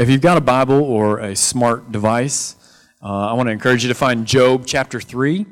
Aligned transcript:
If 0.00 0.08
you've 0.08 0.22
got 0.22 0.38
a 0.38 0.40
Bible 0.40 0.82
or 0.82 1.18
a 1.18 1.36
smart 1.36 1.92
device, 1.92 2.56
uh, 3.02 3.28
I 3.28 3.34
want 3.34 3.48
to 3.48 3.50
encourage 3.50 3.82
you 3.84 3.88
to 3.88 3.94
find 3.94 4.26
Job 4.26 4.64
chapter 4.64 4.98
3. 4.98 5.44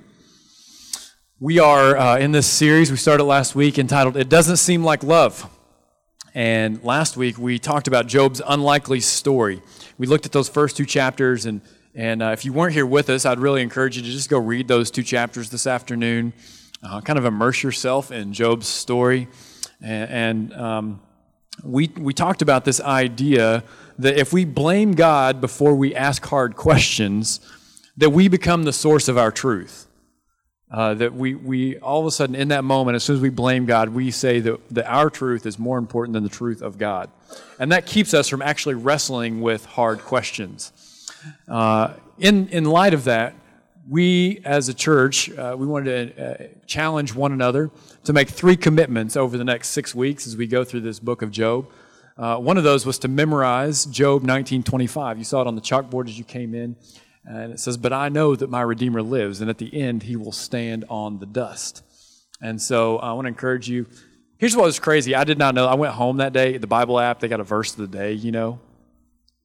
We 1.39 1.59
are 1.59 1.95
uh, 1.95 2.17
in 2.17 2.33
this 2.33 2.47
series 2.47 2.91
we 2.91 2.97
started 2.97 3.25
last 3.25 3.55
week 3.55 3.79
entitled 3.79 4.17
It 4.17 4.31
Doesn't 4.31 4.57
Seem 4.57 4.83
Like 4.83 5.03
Love. 5.03 5.47
And 6.35 6.83
last 6.83 7.15
week 7.15 7.37
we 7.37 7.59
talked 7.59 7.89
about 7.89 8.07
Job's 8.07 8.41
unlikely 8.49 9.01
story. 9.01 9.61
We 9.99 10.07
looked 10.07 10.25
at 10.25 10.33
those 10.33 10.49
first 10.49 10.79
two 10.79 10.87
chapters, 10.87 11.45
and, 11.45 11.61
and 11.95 12.23
uh, 12.23 12.29
if 12.29 12.47
you 12.47 12.55
weren't 12.55 12.73
here 12.73 12.87
with 12.87 13.11
us, 13.11 13.27
I'd 13.27 13.41
really 13.41 13.61
encourage 13.61 13.99
you 13.99 14.03
to 14.03 14.09
just 14.09 14.31
go 14.31 14.39
read 14.39 14.67
those 14.67 14.91
two 14.91 15.03
chapters 15.03 15.51
this 15.51 15.67
afternoon. 15.67 16.33
Uh, 16.83 17.03
kind 17.03 17.19
of 17.19 17.27
immerse 17.27 17.63
yourself 17.63 18.11
in 18.11 18.33
Job's 18.33 18.67
story. 18.67 19.29
And, 19.83 20.11
and 20.11 20.55
um, 20.55 21.01
we, 21.63 21.89
we 21.99 22.15
talked 22.15 22.41
about 22.41 22.65
this 22.65 22.81
idea 22.81 23.63
that 23.99 24.17
if 24.17 24.33
we 24.33 24.45
blame 24.45 24.93
God 24.93 25.41
before 25.41 25.75
we 25.75 25.95
ask 25.95 26.25
hard 26.27 26.57
questions, 26.57 27.41
that 27.97 28.11
we 28.11 28.29
become 28.29 28.63
the 28.63 28.73
source 28.73 29.09
of 29.09 29.19
our 29.19 29.33
truth. 29.33 29.87
Uh, 30.71 30.93
that 30.93 31.15
we, 31.15 31.35
we 31.35 31.79
all 31.79 32.01
of 32.01 32.07
a 32.07 32.11
sudden, 32.11 32.35
in 32.35 32.49
that 32.49 32.63
moment, 32.63 32.95
as 32.95 33.03
soon 33.03 33.17
as 33.17 33.23
we 33.23 33.31
blame 33.31 33.65
God, 33.65 33.89
we 33.89 34.11
say 34.11 34.39
that, 34.41 34.69
that 34.69 34.87
our 34.87 35.09
truth 35.09 35.47
is 35.47 35.59
more 35.59 35.79
important 35.79 36.13
than 36.13 36.23
the 36.23 36.29
truth 36.29 36.61
of 36.61 36.77
God. 36.77 37.11
And 37.59 37.73
that 37.73 37.87
keeps 37.87 38.13
us 38.13 38.29
from 38.29 38.43
actually 38.43 38.75
wrestling 38.75 39.41
with 39.41 39.65
hard 39.65 40.01
questions. 40.01 40.73
Uh, 41.49 41.95
in, 42.19 42.49
in 42.49 42.65
light 42.65 42.93
of 42.93 43.05
that, 43.05 43.35
we 43.89 44.43
as 44.45 44.69
a 44.69 44.75
church, 44.75 45.31
uh, 45.31 45.57
we 45.59 45.67
wanted 45.67 46.15
to 46.15 46.23
uh, 46.23 46.47
challenge 46.67 47.15
one 47.15 47.33
another 47.33 47.71
to 48.05 48.13
make 48.13 48.29
three 48.29 48.57
commitments 48.57 49.17
over 49.17 49.39
the 49.39 49.45
next 49.45 49.69
six 49.69 49.95
weeks 49.95 50.27
as 50.27 50.37
we 50.37 50.47
go 50.47 50.65
through 50.65 50.81
this 50.81 51.01
book 51.01 51.23
of 51.23 51.31
Job. 51.31 51.67
Uh, 52.19 52.37
one 52.37 52.59
of 52.59 52.65
those 52.65 52.85
was 52.85 52.99
to 52.99 53.09
memorize 53.09 53.87
Job 53.87 54.25
19:25. 54.25 55.19
You 55.19 55.25
saw 55.25 55.41
it 55.41 55.47
on 55.47 55.55
the 55.55 55.61
chalkboard 55.61 56.09
as 56.09 56.19
you 56.19 56.25
came 56.25 56.53
in, 56.53 56.75
and 57.25 57.53
it 57.53 57.61
says, 57.61 57.77
"But 57.77 57.93
I 57.93 58.09
know 58.09 58.35
that 58.35 58.51
my 58.51 58.61
Redeemer 58.61 59.03
lives, 59.03 59.41
and 59.41 59.49
at 59.49 59.59
the 59.59 59.73
end 59.73 60.03
he 60.03 60.17
will 60.17 60.33
stand 60.33 60.85
on 60.91 61.21
the 61.21 61.27
dust." 61.27 61.83
And 62.41 62.61
so 62.61 62.99
I 62.99 63.13
want 63.13 63.27
to 63.27 63.29
encourage 63.29 63.69
you. 63.69 63.87
Here's 64.37 64.57
what 64.57 64.65
was 64.65 64.79
crazy. 64.81 65.15
I 65.15 65.25
did 65.25 65.39
not 65.39 65.55
know. 65.55 65.67
I 65.67 65.75
went 65.75 65.95
home 65.95 66.17
that 66.17 66.33
day. 66.33 66.59
The 66.59 66.67
Bible 66.67 66.99
app 66.99 67.21
they 67.21 67.29
got 67.29 67.41
a 67.41 67.45
verse 67.45 67.73
of 67.73 67.79
the 67.79 67.99
day. 67.99 68.13
You 68.13 68.33
know, 68.33 68.59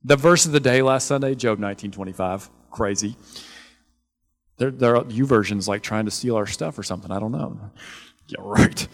the 0.03 0.15
verse 0.15 0.47
of 0.47 0.51
the 0.51 0.59
day 0.59 0.81
last 0.81 1.05
Sunday, 1.05 1.35
Job 1.35 1.59
19:25. 1.59 2.49
Crazy. 2.71 3.15
There, 4.57 4.71
there 4.71 4.95
are 4.95 5.03
YouVersions 5.03 5.67
like 5.67 5.83
trying 5.83 6.05
to 6.05 6.11
steal 6.11 6.35
our 6.35 6.47
stuff 6.47 6.77
or 6.77 6.83
something. 6.83 7.11
I 7.11 7.19
don't 7.19 7.31
know. 7.31 7.59
Yeah, 8.33 8.43
right. 8.45 8.87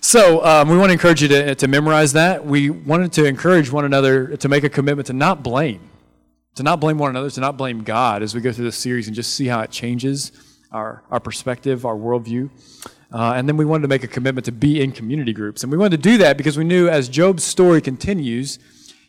So 0.00 0.44
um, 0.44 0.68
we 0.68 0.76
want 0.76 0.90
to 0.90 0.92
encourage 0.92 1.22
you 1.22 1.28
to, 1.28 1.54
to 1.54 1.66
memorize 1.66 2.12
that. 2.12 2.44
We 2.44 2.70
wanted 2.70 3.12
to 3.14 3.24
encourage 3.24 3.72
one 3.72 3.84
another 3.84 4.36
to 4.36 4.48
make 4.48 4.62
a 4.62 4.68
commitment 4.68 5.06
to 5.08 5.12
not 5.12 5.42
blame, 5.42 5.80
to 6.56 6.62
not 6.62 6.78
blame 6.78 6.98
one 6.98 7.10
another, 7.10 7.30
to 7.30 7.40
not 7.40 7.56
blame 7.56 7.82
God 7.82 8.22
as 8.22 8.34
we 8.34 8.40
go 8.40 8.52
through 8.52 8.66
this 8.66 8.76
series 8.76 9.06
and 9.06 9.16
just 9.16 9.34
see 9.34 9.46
how 9.46 9.60
it 9.60 9.70
changes 9.70 10.30
our, 10.70 11.02
our 11.10 11.20
perspective, 11.20 11.86
our 11.86 11.96
worldview. 11.96 12.50
Uh, 13.12 13.32
and 13.34 13.48
then 13.48 13.56
we 13.56 13.64
wanted 13.64 13.82
to 13.82 13.88
make 13.88 14.04
a 14.04 14.08
commitment 14.08 14.44
to 14.44 14.52
be 14.52 14.82
in 14.82 14.92
community 14.92 15.32
groups. 15.32 15.62
And 15.62 15.72
we 15.72 15.78
wanted 15.78 16.02
to 16.02 16.08
do 16.08 16.18
that 16.18 16.36
because 16.36 16.58
we 16.58 16.64
knew 16.64 16.88
as 16.88 17.08
Job's 17.08 17.44
story 17.44 17.80
continues, 17.80 18.58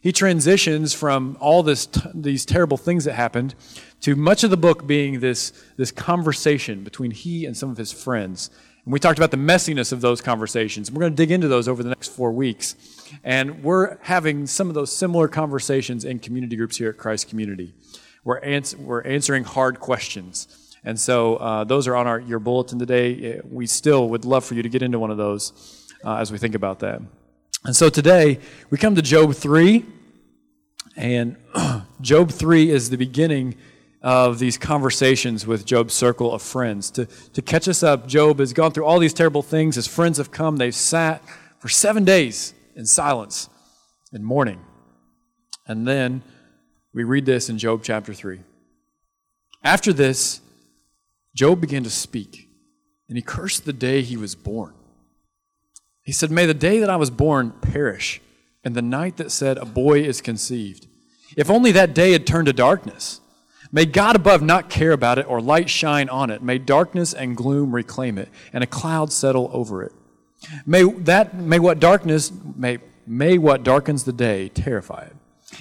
he 0.02 0.12
transitions 0.12 0.94
from 0.94 1.36
all 1.40 1.64
this 1.64 1.88
t- 1.88 2.02
these 2.14 2.46
terrible 2.46 2.78
things 2.78 3.06
that 3.06 3.14
happened 3.14 3.56
to 4.02 4.16
much 4.16 4.44
of 4.44 4.52
the 4.52 4.58
book 4.58 4.86
being 4.86 5.20
this, 5.20 5.52
this 5.78 5.92
conversation 5.92 6.84
between 6.84 7.12
he 7.12 7.46
and 7.46 7.58
some 7.58 7.70
of 7.70 7.78
his 7.78 7.92
friends 7.92 8.50
and 8.86 8.94
we 8.94 9.00
talked 9.00 9.18
about 9.18 9.32
the 9.32 9.38
messiness 9.38 9.92
of 9.92 10.02
those 10.02 10.22
conversations. 10.22 10.92
We're 10.92 11.00
going 11.00 11.14
to 11.14 11.16
dig 11.16 11.32
into 11.32 11.48
those 11.48 11.68
over 11.68 11.82
the 11.82 11.90
next 11.90 12.10
four 12.10 12.32
weeks. 12.32 12.76
And 13.24 13.64
we're 13.64 13.98
having 14.04 14.46
some 14.46 14.68
of 14.70 14.76
those 14.76 14.96
similar 14.96 15.28
conversations 15.28 16.06
in 16.06 16.20
community 16.20 16.56
groups 16.56 16.78
here 16.78 16.90
at 16.90 16.98
Christ 16.98 17.28
Community. 17.28 17.74
We're, 18.24 18.40
ans- 18.40 18.76
we're 18.76 19.02
answering 19.02 19.44
hard 19.44 19.80
questions. 19.80 20.78
And 20.84 21.00
so 21.00 21.38
uh, 21.38 21.64
those 21.64 21.88
are 21.88 21.96
on 21.96 22.06
our, 22.06 22.20
your 22.20 22.38
bulletin 22.38 22.78
today. 22.78 23.40
Uh, 23.40 23.42
we 23.50 23.66
still 23.66 24.08
would 24.10 24.24
love 24.24 24.46
for 24.46 24.54
you 24.54 24.62
to 24.62 24.70
get 24.70 24.84
into 24.84 25.00
one 25.00 25.10
of 25.10 25.18
those 25.18 25.92
uh, 26.04 26.18
as 26.18 26.32
we 26.32 26.38
think 26.38 26.54
about 26.54 26.80
that. 26.80 27.02
And 27.64 27.76
so 27.76 27.90
today, 27.90 28.40
we 28.70 28.78
come 28.78 28.94
to 28.94 29.02
Job 29.02 29.34
3. 29.34 29.84
And 30.96 31.38
Job 32.02 32.30
3 32.30 32.70
is 32.70 32.92
the 32.92 32.98
beginning 32.98 33.56
of 34.06 34.38
these 34.38 34.56
conversations 34.56 35.48
with 35.48 35.66
Job's 35.66 35.96
circle 35.96 36.32
of 36.32 36.44
friends. 36.44 36.92
To, 36.92 37.08
to 37.34 37.42
catch 37.42 37.68
us 37.68 37.82
up, 37.82 38.06
Job 38.06 38.38
has 38.38 38.54
gone 38.54 38.72
through 38.72 38.86
all 38.86 39.00
these 39.00 39.16
terrible 39.16 39.42
things. 39.42 39.76
His 39.76 39.88
friends 39.88 40.20
have 40.20 40.30
come. 40.30 40.58
They've 40.58 40.76
sat 40.76 41.24
for 41.58 41.70
seven 41.70 42.06
days 42.06 42.54
in 42.76 42.86
silence 42.86 43.50
and 44.14 44.24
mourning. 44.24 44.64
And 45.66 45.88
then 45.88 46.22
we 46.94 47.04
read 47.04 47.26
this 47.26 47.50
in 47.50 47.58
Job 47.58 47.82
chapter 47.84 48.14
3. 48.14 48.42
After 49.64 49.92
this, 49.92 50.40
Job 51.34 51.60
began 51.60 51.84
to 51.84 51.90
speak, 51.90 52.48
and 53.10 53.18
he 53.18 53.24
cursed 53.24 53.66
the 53.66 53.74
day 53.74 54.04
he 54.04 54.18
was 54.18 54.36
born. 54.36 54.76
He 56.04 56.12
said, 56.12 56.30
May 56.30 56.46
the 56.46 56.54
day 56.54 56.80
that 56.80 56.92
I 56.92 56.96
was 56.96 57.10
born 57.10 57.54
perish, 57.60 58.22
and 58.64 58.76
the 58.76 58.84
night 58.84 59.18
that 59.18 59.32
said, 59.32 59.58
A 59.58 59.66
boy 59.66 60.02
is 60.02 60.22
conceived. 60.22 60.86
If 61.36 61.50
only 61.50 61.72
that 61.72 61.96
day 61.96 62.12
had 62.12 62.28
turned 62.28 62.46
to 62.46 62.54
darkness 62.54 63.20
May 63.76 63.86
God 63.86 64.16
above 64.16 64.42
not 64.42 64.70
care 64.70 64.94
about 64.94 65.20
it 65.20 65.28
or 65.28 65.42
light 65.42 65.70
shine 65.70 66.08
on 66.08 66.30
it. 66.30 66.42
May 66.42 66.60
darkness 66.60 67.14
and 67.14 67.36
gloom 67.36 67.76
reclaim 67.76 68.18
it 68.18 68.30
and 68.54 68.64
a 68.64 68.68
cloud 68.68 69.12
settle 69.12 69.50
over 69.52 69.84
it. 69.84 69.92
May 70.66 70.84
that 70.84 71.36
may 71.36 71.60
what 71.60 71.82
darkness 71.82 72.32
may 72.56 72.78
may 73.06 73.38
what 73.38 73.64
darkens 73.64 74.06
the 74.06 74.14
day 74.14 74.48
terrify 74.48 75.08
it. 75.08 75.16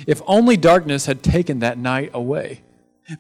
If 0.06 0.22
only 0.28 0.56
darkness 0.56 1.06
had 1.06 1.24
taken 1.24 1.58
that 1.58 1.76
night 1.76 2.12
away. 2.14 2.62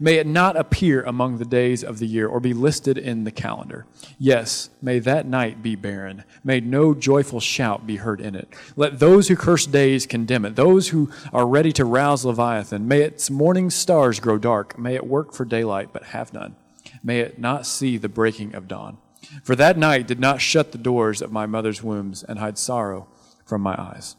May 0.00 0.14
it 0.14 0.26
not 0.26 0.56
appear 0.56 1.02
among 1.02 1.36
the 1.36 1.44
days 1.44 1.84
of 1.84 1.98
the 1.98 2.06
year 2.06 2.26
or 2.26 2.40
be 2.40 2.54
listed 2.54 2.96
in 2.96 3.24
the 3.24 3.30
calendar. 3.30 3.84
Yes, 4.18 4.70
may 4.80 4.98
that 5.00 5.26
night 5.26 5.62
be 5.62 5.76
barren. 5.76 6.24
May 6.42 6.60
no 6.60 6.94
joyful 6.94 7.40
shout 7.40 7.86
be 7.86 7.96
heard 7.96 8.20
in 8.20 8.34
it. 8.34 8.48
Let 8.76 8.98
those 8.98 9.28
who 9.28 9.36
curse 9.36 9.66
days 9.66 10.06
condemn 10.06 10.46
it. 10.46 10.56
Those 10.56 10.88
who 10.88 11.10
are 11.34 11.46
ready 11.46 11.70
to 11.72 11.84
rouse 11.84 12.24
Leviathan. 12.24 12.88
May 12.88 13.02
its 13.02 13.30
morning 13.30 13.68
stars 13.68 14.20
grow 14.20 14.38
dark. 14.38 14.78
May 14.78 14.94
it 14.94 15.06
work 15.06 15.34
for 15.34 15.44
daylight, 15.44 15.90
but 15.92 16.04
have 16.04 16.32
none. 16.32 16.56
May 17.02 17.20
it 17.20 17.38
not 17.38 17.66
see 17.66 17.98
the 17.98 18.08
breaking 18.08 18.54
of 18.54 18.66
dawn. 18.66 18.96
For 19.42 19.54
that 19.56 19.76
night 19.76 20.06
did 20.06 20.20
not 20.20 20.40
shut 20.40 20.72
the 20.72 20.78
doors 20.78 21.20
of 21.20 21.32
my 21.32 21.44
mother's 21.44 21.82
wombs 21.82 22.22
and 22.22 22.38
hide 22.38 22.56
sorrow 22.56 23.08
from 23.44 23.60
my 23.60 23.74
eyes. 23.78 24.16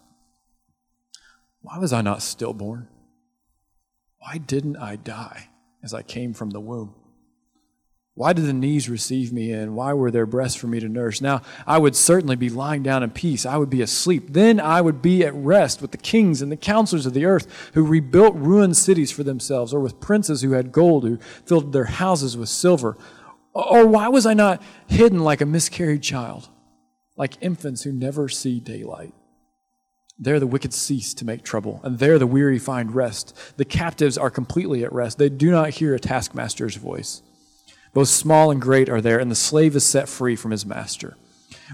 Why 1.61 1.79
was 1.79 1.91
I 1.91 2.01
not 2.01 2.21
stillborn? 2.21 2.87
Why 4.19 4.37
didn't 4.37 4.77
I 4.77 4.95
die? 4.95 5.49
As 5.85 5.93
I 5.93 6.01
came 6.01 6.33
from 6.33 6.49
the 6.49 6.59
womb. 6.59 6.95
Why 8.15 8.33
did 8.33 8.45
the 8.45 8.53
knees 8.53 8.89
receive 8.89 9.31
me 9.31 9.51
and 9.51 9.75
why 9.75 9.93
were 9.93 10.09
there 10.09 10.25
breasts 10.25 10.57
for 10.57 10.67
me 10.67 10.79
to 10.79 10.89
nurse? 10.89 11.21
Now 11.21 11.41
I 11.67 11.77
would 11.77 11.95
certainly 11.95 12.35
be 12.35 12.49
lying 12.49 12.81
down 12.81 13.03
in 13.03 13.11
peace. 13.11 13.45
I 13.45 13.57
would 13.57 13.69
be 13.69 13.81
asleep. 13.81 14.27
Then 14.29 14.59
I 14.59 14.81
would 14.81 15.01
be 15.01 15.23
at 15.23 15.35
rest 15.35 15.81
with 15.81 15.91
the 15.91 15.97
kings 15.97 16.41
and 16.41 16.51
the 16.51 16.57
counselors 16.57 17.05
of 17.05 17.13
the 17.13 17.25
earth 17.25 17.71
who 17.73 17.85
rebuilt 17.85 18.33
ruined 18.35 18.77
cities 18.77 19.11
for 19.11 19.23
themselves, 19.23 19.73
or 19.73 19.79
with 19.79 19.99
princes 19.99 20.41
who 20.41 20.53
had 20.53 20.71
gold, 20.71 21.03
who 21.03 21.17
filled 21.45 21.71
their 21.71 21.85
houses 21.85 22.35
with 22.35 22.49
silver. 22.49 22.97
Or 23.53 23.85
why 23.85 24.07
was 24.07 24.25
I 24.25 24.33
not 24.33 24.63
hidden 24.87 25.19
like 25.19 25.41
a 25.41 25.45
miscarried 25.45 26.01
child, 26.01 26.49
like 27.15 27.37
infants 27.41 27.83
who 27.83 27.91
never 27.91 28.27
see 28.27 28.59
daylight? 28.59 29.13
There 30.17 30.39
the 30.39 30.47
wicked 30.47 30.73
cease 30.73 31.13
to 31.15 31.25
make 31.25 31.43
trouble, 31.43 31.81
and 31.83 31.99
there 31.99 32.17
the 32.17 32.27
weary 32.27 32.57
find 32.57 32.95
rest. 32.95 33.35
The 33.57 33.65
captives 33.65 34.17
are 34.17 34.29
completely 34.29 34.83
at 34.83 34.93
rest. 34.93 35.17
They 35.17 35.27
do 35.27 35.51
not 35.51 35.71
hear 35.71 35.93
a 35.93 35.99
taskmaster's 35.99 36.77
voice. 36.77 37.21
Both 37.93 38.07
small 38.07 38.49
and 38.49 38.61
great 38.61 38.87
are 38.87 39.01
there, 39.01 39.19
and 39.19 39.29
the 39.29 39.35
slave 39.35 39.75
is 39.75 39.85
set 39.85 40.07
free 40.07 40.35
from 40.35 40.51
his 40.51 40.65
master. 40.65 41.17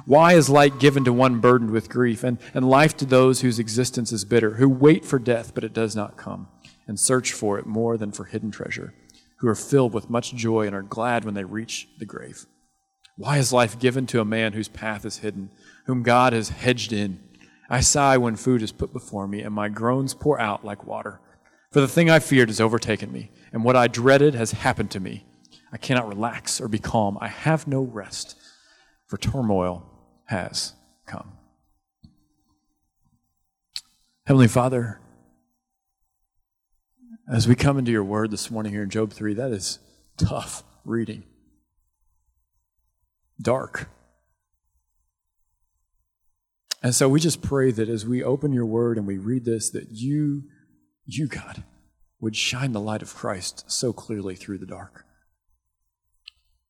Why 0.06 0.34
is 0.34 0.50
light 0.50 0.80
given 0.80 1.04
to 1.04 1.14
one 1.14 1.40
burdened 1.40 1.72
with 1.72 1.90
grief, 1.90 2.24
and, 2.24 2.40
and 2.54 2.68
life 2.68 2.98
to 2.98 3.06
those 3.06 3.42
whose 3.42 3.60
existence 3.60 4.12
is 4.12 4.26
bitter, 4.26 4.52
who 4.52 4.70
wait 4.70 5.06
for 5.06 5.20
death, 5.20 5.54
but 5.54 5.64
it 5.64 5.74
does 5.74 5.96
not 5.96 6.18
come, 6.18 6.48
and 6.88 7.00
search 7.00 7.34
for 7.34 7.60
it 7.60 7.66
more 7.66 7.98
than 7.98 8.12
for 8.12 8.26
hidden 8.26 8.50
treasure, 8.50 8.94
who 9.38 9.48
are 9.48 9.56
filled 9.56 9.94
with 9.94 10.10
much 10.10 10.34
joy 10.34 10.66
and 10.66 10.76
are 10.76 10.82
glad 10.82 11.26
when 11.26 11.34
they 11.34 11.44
reach 11.44 11.90
the 12.00 12.06
grave? 12.06 12.46
Why 13.18 13.38
is 13.38 13.54
life 13.54 13.78
given 13.78 14.08
to 14.08 14.22
a 14.22 14.26
man 14.26 14.54
whose 14.54 14.68
path 14.68 15.06
is 15.06 15.18
hidden, 15.18 15.52
whom 15.86 16.02
God 16.02 16.34
has 16.34 16.50
hedged 16.50 16.94
in? 16.94 17.20
I 17.72 17.80
sigh 17.80 18.18
when 18.18 18.36
food 18.36 18.62
is 18.62 18.74
put 18.74 18.92
before 18.92 19.30
me, 19.30 19.40
and 19.44 19.56
my 19.56 19.70
groans 19.70 20.14
pour 20.14 20.38
out 20.38 20.66
like 20.66 20.86
water. 20.86 21.22
For 21.72 21.80
the 21.80 21.88
thing 21.88 22.10
I 22.10 22.20
feared 22.20 22.50
has 22.50 22.60
overtaken 22.60 23.14
me, 23.14 23.32
and 23.54 23.64
what 23.64 23.78
I 23.78 23.88
dreaded 23.88 24.36
has 24.36 24.52
happened 24.52 24.92
to 24.92 25.00
me. 25.00 25.26
I 25.72 25.78
cannot 25.78 26.10
relax 26.10 26.60
or 26.60 26.68
be 26.68 26.80
calm. 26.80 27.18
I 27.22 27.30
have 27.30 27.68
no 27.68 27.82
rest, 27.82 28.38
for 29.08 29.18
turmoil 29.18 29.90
has 30.26 30.74
come. 31.06 31.32
Heavenly 34.26 34.50
Father, 34.50 35.00
as 37.32 37.48
we 37.48 37.56
come 37.56 37.78
into 37.78 37.92
your 37.94 38.04
word 38.04 38.32
this 38.32 38.52
morning 38.52 38.74
here 38.74 38.84
in 38.84 38.90
Job 38.90 39.14
3, 39.14 39.34
that 39.36 39.52
is 39.52 39.80
tough 40.18 40.64
reading, 40.84 41.24
dark 43.42 43.88
and 46.82 46.96
so 46.96 47.08
we 47.08 47.20
just 47.20 47.42
pray 47.42 47.72
that 47.72 47.90
as 47.90 48.06
we 48.06 48.24
open 48.24 48.54
your 48.54 48.66
word 48.66 48.98
and 48.98 49.06
we 49.06 49.18
read 49.18 49.46
this, 49.46 49.70
that 49.72 49.92
you, 49.92 50.44
you, 51.06 51.28
God, 51.28 51.64
would 52.20 52.36
shine 52.36 52.72
the 52.72 52.80
light 52.80 53.02
of 53.02 53.14
Christ 53.14 53.66
so 53.68 53.94
clearly 53.94 54.36
through 54.36 54.58
the 54.58 54.66
dark. 54.66 55.06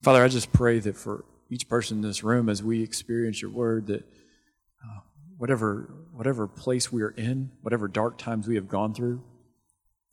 Father, 0.01 0.23
I 0.23 0.27
just 0.27 0.51
pray 0.51 0.79
that 0.79 0.97
for 0.97 1.25
each 1.49 1.69
person 1.69 1.97
in 1.97 2.03
this 2.03 2.23
room, 2.23 2.49
as 2.49 2.63
we 2.63 2.81
experience 2.81 3.41
your 3.41 3.51
word, 3.51 3.87
that 3.87 4.01
uh, 4.01 4.99
whatever, 5.37 5.93
whatever 6.11 6.47
place 6.47 6.91
we 6.91 7.01
are 7.03 7.11
in, 7.11 7.51
whatever 7.61 7.87
dark 7.87 8.17
times 8.17 8.47
we 8.47 8.55
have 8.55 8.67
gone 8.67 8.93
through, 8.93 9.21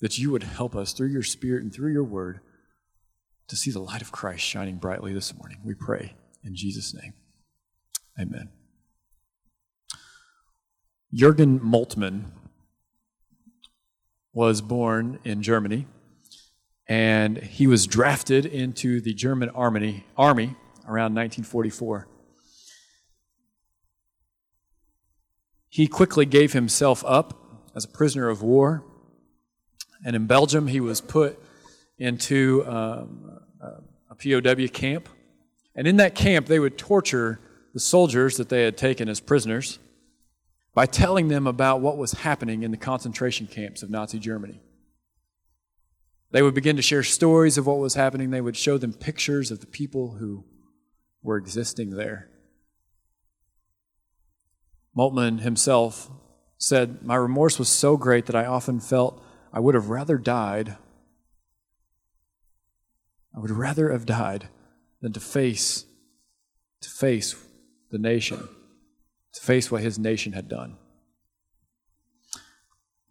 that 0.01 0.19
you 0.19 0.31
would 0.31 0.43
help 0.43 0.77
us 0.77 0.93
through 0.93 1.09
your 1.09 1.23
spirit 1.23 1.63
and 1.63 1.73
through 1.73 1.93
your 1.93 2.05
word 2.05 2.41
to 3.49 3.57
see 3.57 3.71
the 3.71 3.81
light 3.81 4.03
of 4.03 4.13
Christ 4.13 4.45
shining 4.45 4.77
brightly 4.77 5.13
this 5.13 5.35
morning. 5.37 5.59
We 5.65 5.75
pray 5.75 6.15
in 6.45 6.55
Jesus' 6.55 6.95
name. 6.95 7.15
Amen. 8.21 8.58
Jürgen 11.15 11.59
Moltmann 11.61 12.25
was 14.35 14.61
born 14.61 15.19
in 15.25 15.43
Germany, 15.43 15.87
and 16.87 17.39
he 17.39 17.67
was 17.67 17.87
drafted 17.87 18.45
into 18.45 19.01
the 19.01 19.15
German 19.15 19.49
army, 19.51 20.05
army 20.17 20.55
around 20.85 21.15
1944. 21.15 22.07
He 25.71 25.87
quickly 25.87 26.27
gave 26.27 26.53
himself 26.53 27.03
up 27.07 27.71
as 27.75 27.85
a 27.87 27.89
prisoner 27.89 28.29
of 28.29 28.43
war, 28.43 28.85
and 30.05 30.15
in 30.15 30.27
Belgium 30.27 30.67
he 30.67 30.81
was 30.81 31.01
put 31.01 31.43
into 31.99 32.65
um, 32.67 33.41
a 34.11 34.15
POW 34.15 34.67
camp. 34.69 35.09
And 35.75 35.87
in 35.87 35.97
that 35.97 36.15
camp, 36.15 36.47
they 36.47 36.59
would 36.59 36.77
torture 36.77 37.41
the 37.73 37.81
soldiers 37.81 38.37
that 38.37 38.51
they 38.51 38.63
had 38.63 38.77
taken 38.77 39.09
as 39.09 39.21
prisoners 39.21 39.79
by 40.79 40.87
telling 40.87 41.27
them 41.27 41.49
about 41.49 41.81
what 41.81 41.99
was 41.99 42.13
happening 42.13 42.63
in 42.63 42.71
the 42.71 42.77
concentration 42.77 43.49
camps 43.49 43.83
of 43.83 43.91
Nazi 43.91 44.17
Germany. 44.21 44.61
They 46.31 46.41
would 46.41 46.55
begin 46.55 46.77
to 46.77 46.83
share 46.83 47.03
stories 47.03 47.59
of 47.59 47.67
what 47.67 47.79
was 47.79 47.95
happening. 47.95 48.31
They 48.31 48.41
would 48.41 48.57
show 48.57 48.79
them 48.79 48.93
pictures 48.93 49.51
of 49.51 49.59
the 49.59 49.67
people 49.67 50.19
who 50.21 50.45
were 51.21 51.37
existing 51.37 51.97
there. 51.97 52.29
Moltmann 54.97 55.41
himself 55.41 56.13
said, 56.59 57.03
My 57.03 57.17
remorse 57.17 57.59
was 57.59 57.69
so 57.69 57.97
great 57.97 58.27
that 58.27 58.37
I 58.37 58.47
often 58.47 58.79
felt 58.79 59.21
I 59.53 59.59
would 59.59 59.75
have 59.75 59.91
rather 59.91 60.17
died. 60.17 60.77
I 63.35 63.41
would 63.41 63.51
rather 63.51 63.91
have 63.91 64.07
died 64.07 64.47
than 65.01 65.13
to 65.13 65.19
face 65.19 65.87
to 66.83 66.89
face 66.89 67.35
the 67.91 67.99
nation, 67.99 68.49
to 69.39 69.45
face 69.45 69.71
what 69.71 69.83
his 69.83 69.99
nation 69.99 70.33
had 70.33 70.49
done. 70.49 70.77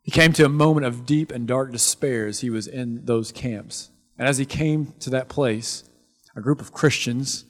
He 0.02 0.12
came 0.12 0.34
to 0.34 0.46
a 0.46 0.50
moment 0.50 0.86
of 0.86 1.06
deep 1.06 1.32
and 1.32 1.48
dark 1.48 1.72
despair 1.72 2.28
as 2.28 2.42
he 2.42 2.50
was 2.50 2.68
in 2.68 3.06
those 3.06 3.32
camps. 3.32 3.90
And 4.18 4.28
as 4.28 4.38
he 4.38 4.46
came 4.46 4.94
to 5.00 5.10
that 5.10 5.30
place, 5.30 5.84
a 6.36 6.42
group 6.42 6.62
of 6.62 6.72
Christians 6.72 7.46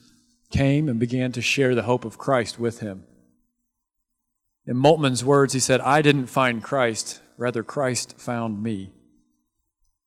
came 0.49 0.89
and 0.89 0.99
began 0.99 1.31
to 1.33 1.41
share 1.41 1.75
the 1.75 1.83
hope 1.83 2.05
of 2.05 2.17
Christ 2.17 2.59
with 2.59 2.79
him. 2.79 3.03
In 4.65 4.77
Moltmann's 4.77 5.23
words, 5.23 5.53
he 5.53 5.59
said, 5.59 5.81
I 5.81 6.01
didn't 6.01 6.27
find 6.27 6.63
Christ, 6.63 7.21
rather, 7.37 7.63
Christ 7.63 8.19
found 8.19 8.61
me. 8.61 8.91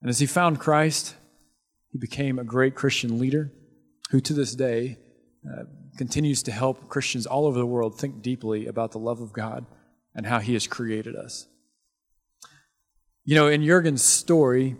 And 0.00 0.11
as 0.11 0.19
he 0.19 0.26
found 0.26 0.58
Christ, 0.58 1.14
he 1.93 1.99
became 1.99 2.38
a 2.38 2.44
great 2.44 2.75
Christian 2.75 3.19
leader 3.19 3.52
who, 4.11 4.20
to 4.20 4.32
this 4.32 4.55
day, 4.55 4.99
uh, 5.46 5.64
continues 5.96 6.42
to 6.44 6.52
help 6.52 6.88
Christians 6.88 7.26
all 7.26 7.46
over 7.46 7.58
the 7.58 7.66
world 7.66 7.98
think 7.98 8.22
deeply 8.22 8.66
about 8.66 8.92
the 8.92 8.98
love 8.98 9.20
of 9.20 9.32
God 9.32 9.66
and 10.14 10.26
how 10.26 10.38
He 10.38 10.54
has 10.54 10.66
created 10.66 11.16
us. 11.16 11.46
You 13.25 13.34
know, 13.34 13.48
in 13.48 13.62
Jurgen's 13.62 14.02
story, 14.02 14.76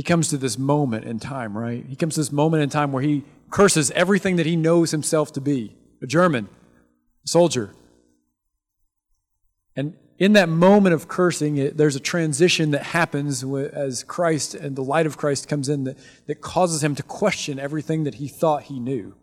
he 0.00 0.02
comes 0.02 0.28
to 0.28 0.38
this 0.38 0.58
moment 0.58 1.04
in 1.04 1.18
time, 1.18 1.54
right? 1.56 1.84
He 1.86 1.94
comes 1.94 2.14
to 2.14 2.20
this 2.20 2.32
moment 2.32 2.62
in 2.62 2.70
time 2.70 2.90
where 2.90 3.02
he 3.02 3.22
curses 3.50 3.90
everything 3.90 4.36
that 4.36 4.46
he 4.46 4.56
knows 4.56 4.92
himself 4.92 5.30
to 5.32 5.42
be 5.42 5.76
a 6.00 6.06
German, 6.06 6.48
a 7.22 7.28
soldier. 7.28 7.74
And 9.76 9.96
in 10.18 10.32
that 10.34 10.48
moment 10.48 10.94
of 10.94 11.06
cursing, 11.06 11.58
it, 11.58 11.76
there's 11.76 11.96
a 11.96 12.00
transition 12.00 12.70
that 12.70 12.82
happens 12.82 13.44
as 13.44 14.02
Christ 14.04 14.54
and 14.54 14.74
the 14.74 14.82
light 14.82 15.04
of 15.04 15.18
Christ 15.18 15.48
comes 15.48 15.68
in 15.68 15.84
that, 15.84 15.98
that 16.28 16.40
causes 16.40 16.82
him 16.82 16.94
to 16.94 17.02
question 17.02 17.58
everything 17.58 18.04
that 18.04 18.14
he 18.14 18.28
thought 18.28 18.64
he 18.64 18.80
knew. 18.80 19.14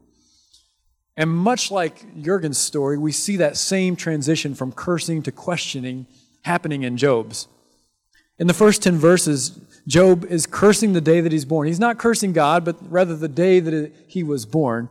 And 1.18 1.32
much 1.32 1.72
like 1.72 2.22
Jurgen's 2.22 2.60
story, 2.60 2.98
we 2.98 3.12
see 3.12 3.38
that 3.38 3.58
same 3.58 3.96
transition 3.96 4.54
from 4.54 4.72
cursing 4.72 5.24
to 5.24 5.32
questioning 5.32 6.06
happening 6.44 6.84
in 6.84 6.96
Job's. 6.96 7.48
In 8.38 8.46
the 8.46 8.54
first 8.54 8.84
10 8.84 8.98
verses, 8.98 9.60
Job 9.88 10.24
is 10.26 10.46
cursing 10.46 10.94
the 10.94 11.02
day 11.02 11.22
that 11.22 11.32
he's 11.32 11.44
born. 11.44 11.68
He's 11.68 11.80
not 11.80 11.98
cursing 11.98 12.34
God, 12.34 12.64
but 12.64 12.78
rather 12.88 13.16
the 13.16 13.28
day 13.28 13.60
that 13.60 13.92
he 14.08 14.22
was 14.22 14.46
born. 14.46 14.90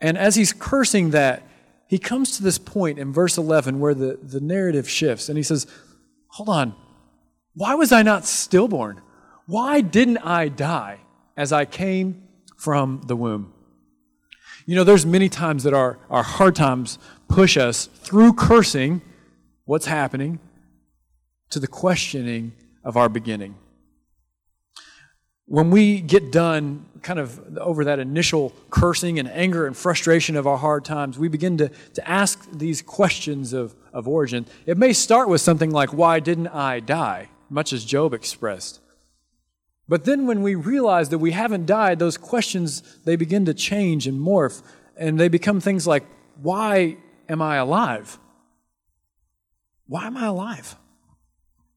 And 0.00 0.16
as 0.16 0.36
he's 0.36 0.52
cursing 0.52 1.10
that, 1.10 1.42
he 1.88 1.98
comes 1.98 2.36
to 2.36 2.42
this 2.44 2.58
point 2.58 3.00
in 3.00 3.12
verse 3.12 3.36
11 3.36 3.80
where 3.80 3.94
the, 3.94 4.18
the 4.22 4.40
narrative 4.40 4.88
shifts 4.88 5.28
and 5.28 5.36
he 5.36 5.42
says, 5.42 5.66
Hold 6.32 6.50
on, 6.50 6.74
why 7.54 7.74
was 7.74 7.90
I 7.90 8.02
not 8.02 8.26
stillborn? 8.26 9.00
Why 9.46 9.80
didn't 9.80 10.18
I 10.18 10.48
die 10.48 11.00
as 11.36 11.52
I 11.52 11.64
came 11.64 12.22
from 12.56 13.02
the 13.06 13.16
womb? 13.16 13.54
You 14.68 14.76
know, 14.76 14.84
there's 14.84 15.04
many 15.04 15.28
times 15.28 15.64
that 15.64 15.74
our, 15.74 15.98
our 16.10 16.22
hard 16.22 16.54
times 16.54 16.98
push 17.26 17.56
us 17.56 17.86
through 17.86 18.34
cursing 18.34 19.00
what's 19.64 19.86
happening 19.86 20.38
to 21.50 21.58
the 21.58 21.66
questioning 21.66 22.52
of 22.84 22.96
our 22.96 23.08
beginning 23.08 23.56
when 25.48 25.70
we 25.70 26.00
get 26.00 26.30
done 26.30 26.84
kind 27.00 27.18
of 27.18 27.56
over 27.56 27.84
that 27.84 27.98
initial 27.98 28.52
cursing 28.70 29.18
and 29.18 29.28
anger 29.30 29.66
and 29.66 29.74
frustration 29.74 30.36
of 30.36 30.46
our 30.46 30.58
hard 30.58 30.84
times, 30.84 31.18
we 31.18 31.28
begin 31.28 31.56
to, 31.56 31.70
to 31.94 32.08
ask 32.08 32.50
these 32.52 32.82
questions 32.82 33.54
of, 33.54 33.74
of 33.94 34.06
origin. 34.06 34.44
It 34.66 34.76
may 34.76 34.92
start 34.92 35.28
with 35.28 35.40
something 35.40 35.70
like, 35.70 35.92
Why 35.92 36.20
didn't 36.20 36.48
I 36.48 36.80
die? 36.80 37.28
much 37.50 37.72
as 37.72 37.82
Job 37.82 38.12
expressed. 38.12 38.78
But 39.88 40.04
then 40.04 40.26
when 40.26 40.42
we 40.42 40.54
realize 40.54 41.08
that 41.08 41.18
we 41.18 41.32
haven't 41.32 41.66
died, 41.66 41.98
those 41.98 42.18
questions, 42.18 42.82
they 43.04 43.16
begin 43.16 43.46
to 43.46 43.54
change 43.54 44.06
and 44.06 44.20
morph, 44.20 44.62
and 44.96 45.18
they 45.18 45.28
become 45.28 45.60
things 45.60 45.86
like, 45.86 46.04
Why 46.42 46.98
am 47.28 47.40
I 47.40 47.56
alive? 47.56 48.18
Why 49.86 50.06
am 50.06 50.16
I 50.16 50.26
alive? 50.26 50.76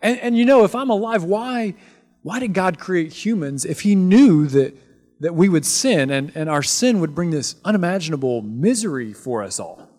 And, 0.02 0.20
and 0.20 0.38
you 0.38 0.46
know, 0.46 0.64
if 0.66 0.76
I'm 0.76 0.90
alive, 0.90 1.24
why 1.24 1.76
why 2.24 2.40
did 2.40 2.54
God 2.54 2.78
create 2.78 3.14
humans 3.14 3.66
if 3.66 3.82
He 3.82 3.96
knew 3.96 4.48
that, 4.48 4.76
that 5.20 5.34
we 5.34 5.50
would 5.50 5.66
sin 5.66 6.10
and, 6.12 6.32
and 6.36 6.50
our 6.50 6.64
sin 6.64 7.00
would 7.00 7.16
bring 7.16 7.32
this 7.32 7.56
unimaginable 7.66 8.42
misery 8.42 9.14
for 9.14 9.44
us 9.44 9.60
all? 9.60 9.90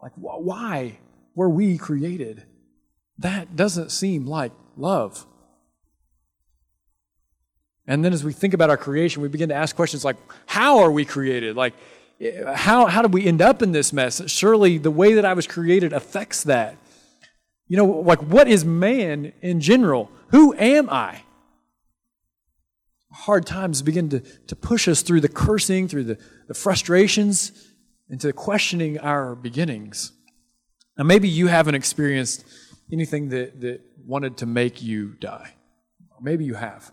Like, 0.00 0.12
why 0.16 0.98
were 1.34 1.50
we 1.50 1.76
created? 1.76 2.44
That 3.18 3.56
doesn't 3.56 3.90
seem 3.90 4.26
like 4.26 4.52
love. 4.76 5.26
And 7.88 8.04
then 8.04 8.12
as 8.12 8.22
we 8.22 8.34
think 8.34 8.52
about 8.52 8.68
our 8.68 8.76
creation, 8.76 9.22
we 9.22 9.28
begin 9.28 9.48
to 9.48 9.54
ask 9.54 9.74
questions 9.74 10.04
like, 10.04 10.16
how 10.44 10.80
are 10.80 10.92
we 10.92 11.06
created? 11.06 11.56
Like, 11.56 11.72
how, 12.54 12.86
how 12.86 13.00
did 13.00 13.14
we 13.14 13.26
end 13.26 13.40
up 13.40 13.62
in 13.62 13.72
this 13.72 13.94
mess? 13.94 14.22
Surely 14.30 14.76
the 14.76 14.90
way 14.90 15.14
that 15.14 15.24
I 15.24 15.32
was 15.32 15.46
created 15.46 15.94
affects 15.94 16.44
that. 16.44 16.76
You 17.66 17.78
know, 17.78 17.86
like, 17.86 18.20
what 18.20 18.46
is 18.46 18.62
man 18.64 19.32
in 19.40 19.60
general? 19.60 20.10
Who 20.28 20.54
am 20.54 20.90
I? 20.90 21.22
Hard 23.10 23.46
times 23.46 23.80
begin 23.80 24.10
to, 24.10 24.20
to 24.20 24.54
push 24.54 24.86
us 24.86 25.00
through 25.00 25.22
the 25.22 25.28
cursing, 25.28 25.88
through 25.88 26.04
the, 26.04 26.18
the 26.46 26.54
frustrations, 26.54 27.52
into 28.10 28.32
questioning 28.34 28.98
our 28.98 29.34
beginnings. 29.34 30.12
Now, 30.98 31.04
maybe 31.04 31.28
you 31.28 31.46
haven't 31.46 31.74
experienced 31.74 32.44
anything 32.92 33.30
that, 33.30 33.60
that 33.62 33.80
wanted 34.04 34.36
to 34.38 34.46
make 34.46 34.82
you 34.82 35.14
die. 35.20 35.54
Or 36.10 36.18
maybe 36.20 36.44
you 36.44 36.54
have. 36.54 36.92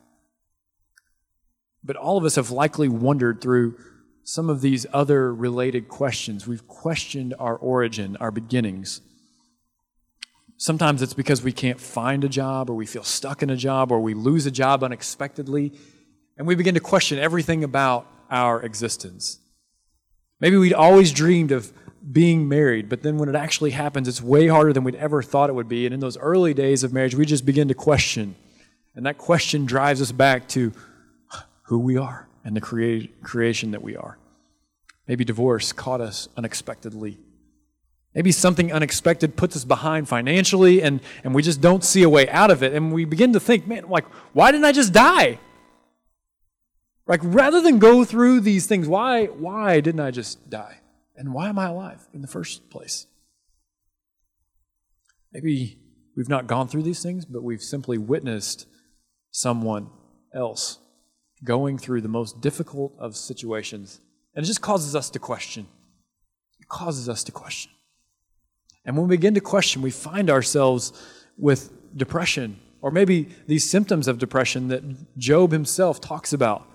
But 1.86 1.96
all 1.96 2.18
of 2.18 2.26
us 2.26 2.36
have 2.36 2.50
likely 2.50 2.90
wondered 2.90 3.42
through 3.42 3.78
some 4.24 4.50
of 4.50 4.62
these 4.62 4.88
other 4.92 5.34
related 5.34 5.88
questions. 5.88 6.48
We've 6.48 6.68
questioned 6.68 7.36
our 7.38 7.56
origin, 7.56 8.18
our 8.20 8.32
beginnings. 8.32 9.02
Sometimes 10.58 11.04
it's 11.04 11.14
because 11.14 11.44
we 11.44 11.52
can't 11.52 11.80
find 11.80 12.24
a 12.24 12.30
job, 12.30 12.70
or 12.72 12.74
we 12.74 12.88
feel 12.88 13.04
stuck 13.04 13.44
in 13.44 13.52
a 13.52 13.56
job, 13.56 13.92
or 13.92 14.00
we 14.00 14.16
lose 14.16 14.48
a 14.48 14.52
job 14.52 14.84
unexpectedly, 14.84 15.74
and 16.38 16.48
we 16.48 16.56
begin 16.56 16.74
to 16.74 16.80
question 16.80 17.20
everything 17.20 17.64
about 17.64 18.08
our 18.32 18.64
existence. 18.64 19.40
Maybe 20.40 20.58
we'd 20.58 20.74
always 20.74 21.12
dreamed 21.12 21.52
of 21.52 21.72
being 22.12 22.50
married, 22.50 22.90
but 22.90 23.04
then 23.04 23.18
when 23.18 23.30
it 23.30 23.36
actually 23.36 23.72
happens, 23.72 24.08
it's 24.08 24.22
way 24.22 24.48
harder 24.48 24.74
than 24.74 24.84
we'd 24.84 24.96
ever 24.96 25.22
thought 25.22 25.50
it 25.50 25.54
would 25.54 25.70
be. 25.70 25.86
And 25.86 25.94
in 25.94 26.00
those 26.00 26.18
early 26.18 26.54
days 26.54 26.84
of 26.84 26.94
marriage, 26.94 27.16
we 27.16 27.26
just 27.26 27.46
begin 27.46 27.68
to 27.68 27.74
question. 27.76 28.36
And 28.96 29.06
that 29.06 29.18
question 29.18 29.66
drives 29.66 30.02
us 30.02 30.12
back 30.12 30.48
to 30.50 30.72
who 31.68 31.80
we 31.80 31.98
are 31.98 32.28
and 32.44 32.56
the 32.56 32.62
crea- 32.62 33.12
creation 33.24 33.72
that 33.72 33.82
we 33.82 33.96
are. 33.96 34.18
Maybe 35.08 35.24
divorce 35.24 35.72
caught 35.72 36.02
us 36.02 36.28
unexpectedly 36.36 37.20
Maybe 38.16 38.32
something 38.32 38.72
unexpected 38.72 39.36
puts 39.36 39.58
us 39.58 39.66
behind 39.66 40.08
financially 40.08 40.82
and, 40.82 41.02
and 41.26 41.36
we 41.36 41.44
just 41.44 41.60
don't 41.60 41.84
see 41.84 42.02
a 42.02 42.10
way 42.10 42.30
out 42.30 42.50
of 42.50 42.64
it. 42.64 42.72
And 42.74 42.94
we 42.94 43.04
begin 43.04 43.34
to 43.34 43.42
think, 43.42 43.68
man, 43.68 43.90
like, 43.90 44.06
why 44.32 44.52
didn't 44.52 44.64
I 44.64 44.72
just 44.72 44.94
die? 44.94 45.38
Like, 47.06 47.20
rather 47.22 47.60
than 47.60 47.78
go 47.78 48.06
through 48.06 48.40
these 48.40 48.68
things, 48.68 48.88
why, 48.88 49.26
why 49.26 49.82
didn't 49.82 50.00
I 50.00 50.12
just 50.12 50.50
die? 50.50 50.80
And 51.18 51.34
why 51.34 51.50
am 51.50 51.60
I 51.60 51.66
alive 51.66 52.08
in 52.14 52.22
the 52.22 52.28
first 52.28 52.70
place? 52.70 53.06
Maybe 55.34 55.78
we've 56.16 56.30
not 56.30 56.48
gone 56.48 56.70
through 56.70 56.84
these 56.84 57.04
things, 57.04 57.26
but 57.26 57.44
we've 57.44 57.62
simply 57.62 57.98
witnessed 57.98 58.66
someone 59.32 59.90
else 60.34 60.80
going 61.44 61.78
through 61.78 62.02
the 62.02 62.08
most 62.08 62.42
difficult 62.42 62.94
of 62.98 63.16
situations. 63.16 64.00
And 64.36 64.44
it 64.44 64.48
just 64.48 64.62
causes 64.62 64.96
us 64.96 65.10
to 65.12 65.20
question. 65.20 65.68
It 66.60 66.68
causes 66.68 67.10
us 67.10 67.24
to 67.26 67.32
question. 67.32 67.72
And 68.86 68.96
when 68.96 69.08
we 69.08 69.16
begin 69.18 69.34
to 69.34 69.42
question, 69.42 69.82
we 69.82 69.92
find 69.92 70.30
ourselves 70.30 70.94
with 71.38 71.72
depression, 71.98 72.60
or 72.82 72.92
maybe 72.92 73.30
these 73.48 73.70
symptoms 73.70 74.08
of 74.08 74.20
depression 74.20 74.68
that 74.70 75.18
Job 75.18 75.52
himself 75.52 76.00
talks 76.00 76.34
about. 76.34 76.68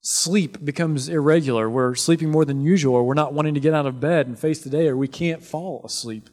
Sleep 0.00 0.64
becomes 0.64 1.08
irregular. 1.08 1.68
We're 1.68 1.94
sleeping 1.94 2.30
more 2.30 2.44
than 2.44 2.60
usual, 2.60 2.94
or 2.94 3.04
we're 3.04 3.14
not 3.14 3.32
wanting 3.32 3.54
to 3.54 3.60
get 3.60 3.74
out 3.74 3.86
of 3.86 4.00
bed 4.00 4.26
and 4.26 4.38
face 4.38 4.60
the 4.60 4.70
day, 4.70 4.86
or 4.86 4.96
we 4.96 5.08
can't 5.08 5.42
fall 5.42 5.82
asleep. 5.84 6.28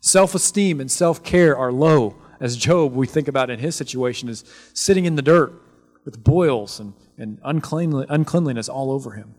Self 0.00 0.34
esteem 0.34 0.80
and 0.80 0.90
self 0.90 1.22
care 1.22 1.56
are 1.56 1.72
low. 1.72 2.16
As 2.40 2.56
Job, 2.56 2.94
we 2.94 3.06
think 3.06 3.28
about 3.28 3.50
in 3.50 3.58
his 3.58 3.76
situation, 3.76 4.28
is 4.28 4.44
sitting 4.72 5.04
in 5.04 5.16
the 5.16 5.22
dirt 5.22 5.52
with 6.04 6.22
boils 6.22 6.80
and, 6.80 6.94
and 7.16 7.38
uncleanliness 7.44 8.68
all 8.68 8.90
over 8.90 9.12
him. 9.12 9.34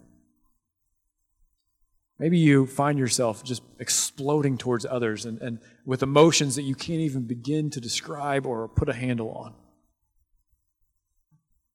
Maybe 2.17 2.37
you 2.37 2.65
find 2.65 2.97
yourself 2.97 3.43
just 3.43 3.61
exploding 3.77 4.57
towards 4.57 4.85
others 4.85 5.25
and, 5.25 5.41
and 5.41 5.59
with 5.85 6.01
emotions 6.01 6.55
that 6.55 6.61
you 6.61 6.73
can't 6.73 7.01
even 7.01 7.23
begin 7.23 7.69
to 7.71 7.81
describe 7.81 8.45
or 8.45 8.67
put 8.69 8.87
a 8.87 8.93
handle 8.93 9.31
on. 9.31 9.53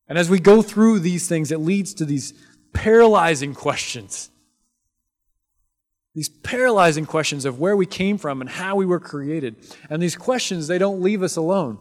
And 0.08 0.18
as 0.18 0.30
we 0.30 0.40
go 0.40 0.62
through 0.62 1.00
these 1.00 1.28
things, 1.28 1.52
it 1.52 1.58
leads 1.58 1.94
to 1.94 2.04
these 2.04 2.32
paralyzing 2.72 3.54
questions. 3.54 4.30
These 6.14 6.30
paralyzing 6.30 7.06
questions 7.06 7.44
of 7.44 7.60
where 7.60 7.76
we 7.76 7.86
came 7.86 8.18
from 8.18 8.40
and 8.40 8.50
how 8.50 8.74
we 8.74 8.86
were 8.86 8.98
created. 8.98 9.56
And 9.88 10.02
these 10.02 10.16
questions, 10.16 10.66
they 10.66 10.78
don't 10.78 11.02
leave 11.02 11.22
us 11.22 11.36
alone. 11.36 11.78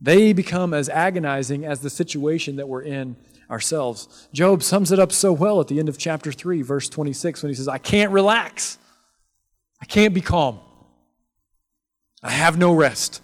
They 0.00 0.32
become 0.32 0.74
as 0.74 0.88
agonizing 0.88 1.64
as 1.64 1.80
the 1.80 1.90
situation 1.90 2.56
that 2.56 2.68
we're 2.68 2.82
in 2.82 3.16
ourselves. 3.50 4.28
Job 4.32 4.62
sums 4.62 4.92
it 4.92 4.98
up 4.98 5.10
so 5.10 5.32
well 5.32 5.60
at 5.60 5.68
the 5.68 5.78
end 5.78 5.88
of 5.88 5.98
chapter 5.98 6.30
3, 6.30 6.62
verse 6.62 6.88
26, 6.88 7.42
when 7.42 7.50
he 7.50 7.54
says, 7.54 7.68
I 7.68 7.78
can't 7.78 8.12
relax. 8.12 8.78
I 9.80 9.86
can't 9.86 10.14
be 10.14 10.20
calm. 10.20 10.60
I 12.22 12.30
have 12.30 12.58
no 12.58 12.72
rest. 12.72 13.22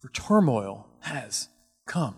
For 0.00 0.08
turmoil 0.08 0.86
has 1.00 1.48
come. 1.86 2.16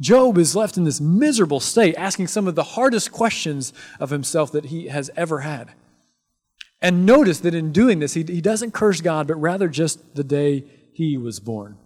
Job 0.00 0.38
is 0.38 0.56
left 0.56 0.76
in 0.76 0.84
this 0.84 1.00
miserable 1.00 1.60
state, 1.60 1.94
asking 1.96 2.26
some 2.26 2.48
of 2.48 2.56
the 2.56 2.62
hardest 2.62 3.12
questions 3.12 3.72
of 4.00 4.10
himself 4.10 4.50
that 4.52 4.66
he 4.66 4.88
has 4.88 5.10
ever 5.16 5.40
had. 5.40 5.72
And 6.82 7.06
notice 7.06 7.40
that 7.40 7.54
in 7.54 7.72
doing 7.72 8.00
this, 8.00 8.14
he, 8.14 8.24
he 8.24 8.40
doesn't 8.40 8.72
curse 8.72 9.00
God, 9.00 9.28
but 9.28 9.36
rather 9.36 9.68
just 9.68 10.14
the 10.16 10.24
day 10.24 10.64
he 10.92 11.16
was 11.16 11.40
born. 11.40 11.78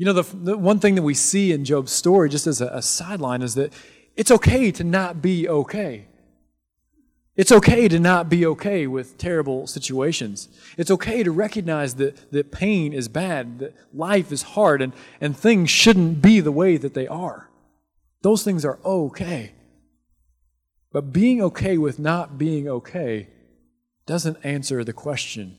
You 0.00 0.06
know, 0.06 0.14
the, 0.14 0.34
the 0.34 0.56
one 0.56 0.78
thing 0.78 0.94
that 0.94 1.02
we 1.02 1.12
see 1.12 1.52
in 1.52 1.66
Job's 1.66 1.92
story, 1.92 2.30
just 2.30 2.46
as 2.46 2.62
a, 2.62 2.68
a 2.68 2.80
sideline, 2.80 3.42
is 3.42 3.54
that 3.56 3.70
it's 4.16 4.30
okay 4.30 4.72
to 4.72 4.82
not 4.82 5.20
be 5.20 5.46
okay. 5.46 6.06
It's 7.36 7.52
okay 7.52 7.86
to 7.86 8.00
not 8.00 8.30
be 8.30 8.46
okay 8.46 8.86
with 8.86 9.18
terrible 9.18 9.66
situations. 9.66 10.48
It's 10.78 10.90
okay 10.90 11.22
to 11.22 11.30
recognize 11.30 11.96
that, 11.96 12.32
that 12.32 12.50
pain 12.50 12.94
is 12.94 13.08
bad, 13.08 13.58
that 13.58 13.76
life 13.92 14.32
is 14.32 14.40
hard, 14.40 14.80
and, 14.80 14.94
and 15.20 15.36
things 15.36 15.68
shouldn't 15.68 16.22
be 16.22 16.40
the 16.40 16.50
way 16.50 16.78
that 16.78 16.94
they 16.94 17.06
are. 17.06 17.50
Those 18.22 18.42
things 18.42 18.64
are 18.64 18.78
okay. 18.82 19.52
But 20.94 21.12
being 21.12 21.42
okay 21.42 21.76
with 21.76 21.98
not 21.98 22.38
being 22.38 22.66
okay 22.66 23.28
doesn't 24.06 24.38
answer 24.44 24.82
the 24.82 24.94
question 24.94 25.58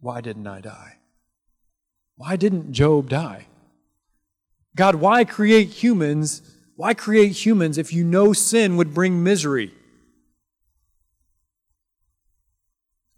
why 0.00 0.20
didn't 0.20 0.48
I 0.48 0.60
die? 0.60 0.96
Why 2.22 2.36
didn't 2.36 2.70
Job 2.70 3.08
die? 3.08 3.46
God, 4.76 4.94
why 4.94 5.24
create 5.24 5.70
humans? 5.70 6.40
Why 6.76 6.94
create 6.94 7.44
humans 7.44 7.78
if 7.78 7.92
you 7.92 8.04
know 8.04 8.32
sin 8.32 8.76
would 8.76 8.94
bring 8.94 9.24
misery? 9.24 9.74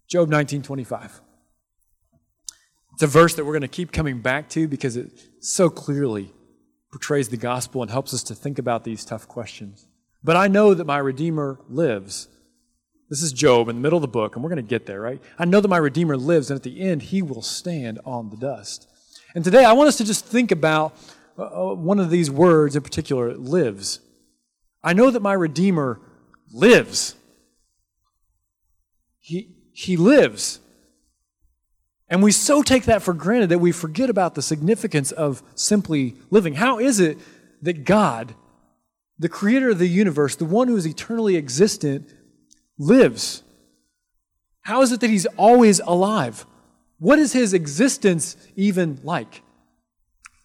Job 0.09 0.31
19:25. 0.31 1.21
It's 2.95 3.03
a 3.03 3.07
verse 3.07 3.35
that 3.35 3.45
we're 3.45 3.53
going 3.53 3.61
to 3.61 3.69
keep 3.69 3.93
coming 3.93 4.23
back 4.23 4.49
to 4.51 4.67
because 4.67 4.97
it 4.97 5.11
so 5.39 5.69
clearly 5.69 6.33
portrays 6.91 7.29
the 7.29 7.37
gospel 7.37 7.83
and 7.83 7.91
helps 7.91 8.15
us 8.15 8.23
to 8.23 8.35
think 8.35 8.59
about 8.59 8.85
these 8.85 9.05
tough 9.05 9.29
questions. 9.29 9.87
But 10.23 10.37
I 10.37 10.49
know 10.49 10.73
that 10.73 10.87
my 10.87 10.97
Redeemer 10.97 11.61
lives. 11.69 12.29
This 13.11 13.21
is 13.21 13.35
Job 13.35 13.69
in 13.69 13.77
the 13.77 13.83
middle 13.83 13.99
of 13.99 14.03
the 14.03 14.09
book, 14.09 14.35
and 14.35 14.43
we're 14.43 14.49
going 14.49 14.65
to 14.65 14.77
get 14.77 14.87
there, 14.87 15.03
right? 15.03 15.23
I 15.39 15.45
know 15.45 15.61
that 15.61 15.69
my 15.69 15.77
Redeemer 15.77 16.17
lives, 16.17 16.51
and 16.51 16.57
at 16.57 16.63
the 16.63 16.81
end, 16.81 17.03
he 17.03 17.21
will 17.21 17.43
stand 17.43 18.01
on 18.07 18.31
the 18.31 18.37
dust. 18.39 18.89
And 19.35 19.43
today, 19.43 19.65
I 19.65 19.73
want 19.73 19.89
us 19.89 19.97
to 19.97 20.05
just 20.05 20.25
think 20.25 20.53
about 20.53 20.97
uh, 21.37 21.71
uh, 21.71 21.75
one 21.75 21.99
of 21.99 22.09
these 22.09 22.31
words 22.31 22.77
in 22.77 22.83
particular 22.83 23.35
lives. 23.35 23.99
I 24.83 24.93
know 24.93 25.11
that 25.11 25.23
my 25.23 25.33
Redeemer 25.33 26.01
lives. 26.53 27.17
He, 29.19 29.57
he 29.73 29.97
lives. 29.97 30.61
And 32.09 32.23
we 32.23 32.31
so 32.31 32.63
take 32.63 32.85
that 32.85 33.03
for 33.03 33.13
granted 33.13 33.49
that 33.49 33.59
we 33.59 33.73
forget 33.73 34.09
about 34.09 34.37
the 34.37 34.43
significance 34.43 35.11
of 35.11 35.43
simply 35.57 36.15
living. 36.31 36.55
How 36.55 36.79
is 36.79 37.01
it 37.01 37.19
that 37.63 37.85
God, 37.85 38.35
the 39.19 39.29
creator 39.29 39.71
of 39.71 39.81
the 39.81 39.89
universe, 39.89 40.37
the 40.37 40.45
one 40.45 40.69
who 40.69 40.77
is 40.77 40.87
eternally 40.87 41.37
existent, 41.37 42.09
lives? 42.79 43.43
How 44.61 44.83
is 44.83 44.93
it 44.93 45.01
that 45.01 45.11
he's 45.11 45.27
always 45.37 45.81
alive? 45.81 46.47
What 46.99 47.19
is 47.19 47.33
his 47.33 47.55
existence 47.55 48.37
even 48.57 49.01
like? 49.03 49.43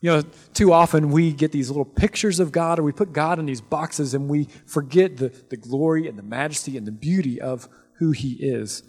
You 0.01 0.11
know, 0.11 0.23
too 0.53 0.71
often 0.71 1.11
we 1.11 1.33
get 1.33 1.51
these 1.51 1.69
little 1.69 1.85
pictures 1.85 2.39
of 2.39 2.51
God 2.51 2.79
or 2.79 2.83
we 2.83 2.93
put 2.93 3.11
God 3.11 3.37
in 3.37 3.45
these 3.45 3.59
boxes 3.59 4.13
and 4.13 4.29
we 4.29 4.47
forget 4.65 5.17
the, 5.17 5.29
the 5.49 5.57
glory 5.57 6.07
and 6.07 6.17
the 6.17 6.23
majesty 6.23 6.77
and 6.77 6.87
the 6.87 6.91
beauty 6.91 7.41
of 7.41 7.67
who 7.97 8.11
he 8.11 8.33
is. 8.33 8.83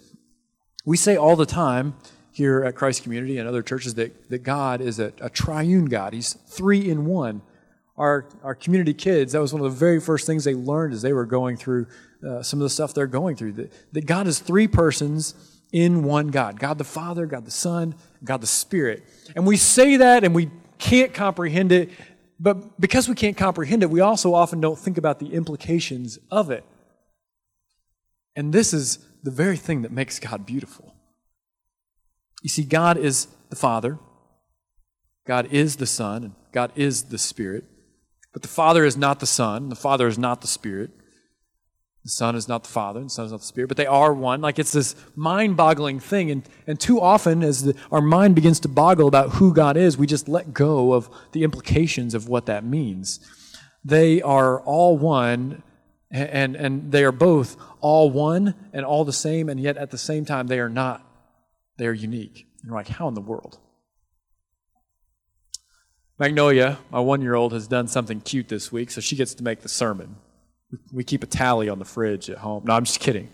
We 0.85 0.95
say 0.95 1.17
all 1.17 1.35
the 1.35 1.45
time 1.45 1.95
here 2.31 2.63
at 2.63 2.75
Christ 2.75 3.03
Community 3.03 3.37
and 3.37 3.47
other 3.47 3.61
churches 3.61 3.95
that, 3.95 4.29
that 4.29 4.39
God 4.39 4.79
is 4.79 4.99
a, 4.99 5.11
a 5.19 5.29
triune 5.29 5.85
God. 5.85 6.13
He's 6.13 6.33
three 6.33 6.89
in 6.89 7.05
one. 7.05 7.41
Our, 7.97 8.29
our 8.41 8.55
community 8.55 8.93
kids, 8.93 9.33
that 9.33 9.41
was 9.41 9.53
one 9.53 9.63
of 9.63 9.71
the 9.71 9.77
very 9.77 9.99
first 9.99 10.25
things 10.25 10.45
they 10.45 10.55
learned 10.55 10.93
as 10.93 11.01
they 11.01 11.11
were 11.11 11.25
going 11.25 11.57
through 11.57 11.87
uh, 12.27 12.41
some 12.41 12.59
of 12.59 12.63
the 12.63 12.69
stuff 12.69 12.93
they're 12.93 13.05
going 13.05 13.35
through. 13.35 13.51
That, 13.53 13.93
that 13.93 14.05
God 14.05 14.27
is 14.27 14.39
three 14.39 14.67
persons 14.67 15.50
in 15.71 16.03
one 16.03 16.27
God 16.27 16.59
God 16.59 16.77
the 16.77 16.83
Father, 16.83 17.25
God 17.25 17.45
the 17.45 17.51
Son, 17.51 17.95
God 18.23 18.41
the 18.41 18.47
Spirit. 18.47 19.03
And 19.35 19.45
we 19.45 19.57
say 19.57 19.97
that 19.97 20.23
and 20.23 20.35
we 20.35 20.49
can't 20.77 21.13
comprehend 21.13 21.71
it, 21.71 21.89
but 22.39 22.79
because 22.79 23.07
we 23.07 23.15
can't 23.15 23.37
comprehend 23.37 23.83
it, 23.83 23.89
we 23.89 23.99
also 23.99 24.33
often 24.33 24.59
don't 24.59 24.77
think 24.77 24.97
about 24.97 25.19
the 25.19 25.33
implications 25.33 26.17
of 26.29 26.49
it. 26.49 26.65
And 28.35 28.53
this 28.53 28.73
is 28.73 28.99
the 29.23 29.31
very 29.31 29.57
thing 29.57 29.83
that 29.83 29.91
makes 29.91 30.19
God 30.19 30.45
beautiful. 30.45 30.95
You 32.41 32.49
see, 32.49 32.63
God 32.63 32.97
is 32.97 33.27
the 33.49 33.55
Father, 33.55 33.99
God 35.27 35.47
is 35.51 35.75
the 35.75 35.85
Son, 35.85 36.23
and 36.23 36.33
God 36.51 36.71
is 36.75 37.03
the 37.03 37.17
Spirit. 37.17 37.65
But 38.33 38.41
the 38.41 38.47
Father 38.47 38.85
is 38.85 38.97
not 38.97 39.19
the 39.19 39.27
Son, 39.27 39.69
the 39.69 39.75
Father 39.75 40.07
is 40.07 40.17
not 40.17 40.41
the 40.41 40.47
Spirit. 40.47 40.91
The 42.03 42.09
Son 42.09 42.35
is 42.35 42.47
not 42.47 42.63
the 42.63 42.69
Father, 42.69 42.99
and 42.99 43.09
the 43.09 43.13
Son 43.13 43.25
is 43.25 43.31
not 43.31 43.41
the 43.41 43.45
Spirit, 43.45 43.67
but 43.67 43.77
they 43.77 43.85
are 43.85 44.11
one. 44.11 44.41
Like 44.41 44.57
it's 44.57 44.71
this 44.71 44.95
mind 45.15 45.55
boggling 45.55 45.99
thing. 45.99 46.31
And, 46.31 46.43
and 46.65 46.79
too 46.79 46.99
often, 46.99 47.43
as 47.43 47.63
the, 47.63 47.75
our 47.91 48.01
mind 48.01 48.33
begins 48.33 48.59
to 48.61 48.67
boggle 48.67 49.07
about 49.07 49.31
who 49.33 49.53
God 49.53 49.77
is, 49.77 49.97
we 49.97 50.07
just 50.07 50.27
let 50.27 50.53
go 50.53 50.93
of 50.93 51.09
the 51.31 51.43
implications 51.43 52.15
of 52.15 52.27
what 52.27 52.47
that 52.47 52.63
means. 52.63 53.19
They 53.83 54.21
are 54.21 54.61
all 54.61 54.97
one, 54.97 55.61
and, 56.09 56.55
and 56.55 56.91
they 56.91 57.03
are 57.03 57.11
both 57.11 57.55
all 57.81 58.09
one 58.09 58.55
and 58.73 58.83
all 58.83 59.05
the 59.05 59.13
same, 59.13 59.47
and 59.47 59.59
yet 59.59 59.77
at 59.77 59.91
the 59.91 59.97
same 59.97 60.25
time, 60.25 60.47
they 60.47 60.59
are 60.59 60.69
not. 60.69 61.05
They 61.77 61.85
are 61.85 61.93
unique. 61.93 62.47
And 62.63 62.71
like, 62.71 62.87
how 62.87 63.07
in 63.07 63.13
the 63.13 63.21
world? 63.21 63.59
Magnolia, 66.17 66.79
my 66.91 66.99
one 66.99 67.21
year 67.21 67.35
old, 67.35 67.53
has 67.53 67.67
done 67.67 67.87
something 67.87 68.21
cute 68.21 68.47
this 68.47 68.71
week, 68.71 68.91
so 68.91 69.01
she 69.01 69.15
gets 69.15 69.35
to 69.35 69.43
make 69.43 69.61
the 69.61 69.69
sermon. 69.69 70.17
We 70.91 71.03
keep 71.03 71.23
a 71.23 71.27
tally 71.27 71.69
on 71.69 71.79
the 71.79 71.85
fridge 71.85 72.29
at 72.29 72.37
home. 72.37 72.63
No, 72.65 72.73
I'm 72.73 72.85
just 72.85 72.99
kidding. 72.99 73.29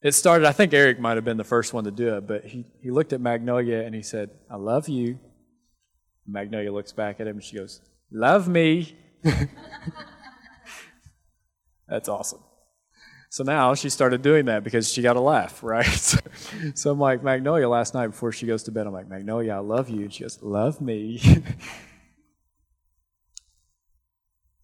It 0.00 0.12
started, 0.12 0.46
I 0.46 0.52
think 0.52 0.72
Eric 0.72 1.00
might 1.00 1.16
have 1.16 1.24
been 1.24 1.38
the 1.38 1.44
first 1.44 1.74
one 1.74 1.82
to 1.84 1.90
do 1.90 2.16
it, 2.16 2.26
but 2.26 2.44
he, 2.44 2.64
he 2.80 2.90
looked 2.92 3.12
at 3.12 3.20
Magnolia 3.20 3.80
and 3.80 3.94
he 3.94 4.02
said, 4.02 4.30
I 4.48 4.54
love 4.56 4.88
you. 4.88 5.18
Magnolia 6.26 6.72
looks 6.72 6.92
back 6.92 7.20
at 7.20 7.26
him 7.26 7.36
and 7.36 7.44
she 7.44 7.56
goes, 7.56 7.80
Love 8.10 8.48
me. 8.48 8.96
That's 11.88 12.08
awesome. 12.08 12.40
So 13.30 13.44
now 13.44 13.74
she 13.74 13.90
started 13.90 14.22
doing 14.22 14.46
that 14.46 14.64
because 14.64 14.90
she 14.90 15.02
got 15.02 15.16
a 15.16 15.20
laugh, 15.20 15.62
right? 15.62 15.84
So, 16.74 16.90
I'm 16.90 16.98
like, 16.98 17.22
Magnolia, 17.22 17.68
last 17.68 17.94
night 17.94 18.08
before 18.08 18.32
she 18.32 18.46
goes 18.46 18.62
to 18.64 18.72
bed, 18.72 18.86
I'm 18.86 18.92
like, 18.92 19.08
Magnolia, 19.08 19.54
I 19.54 19.58
love 19.58 19.90
you. 19.90 20.02
And 20.02 20.12
she 20.12 20.22
goes, 20.22 20.38
Love 20.42 20.80
me. 20.80 21.20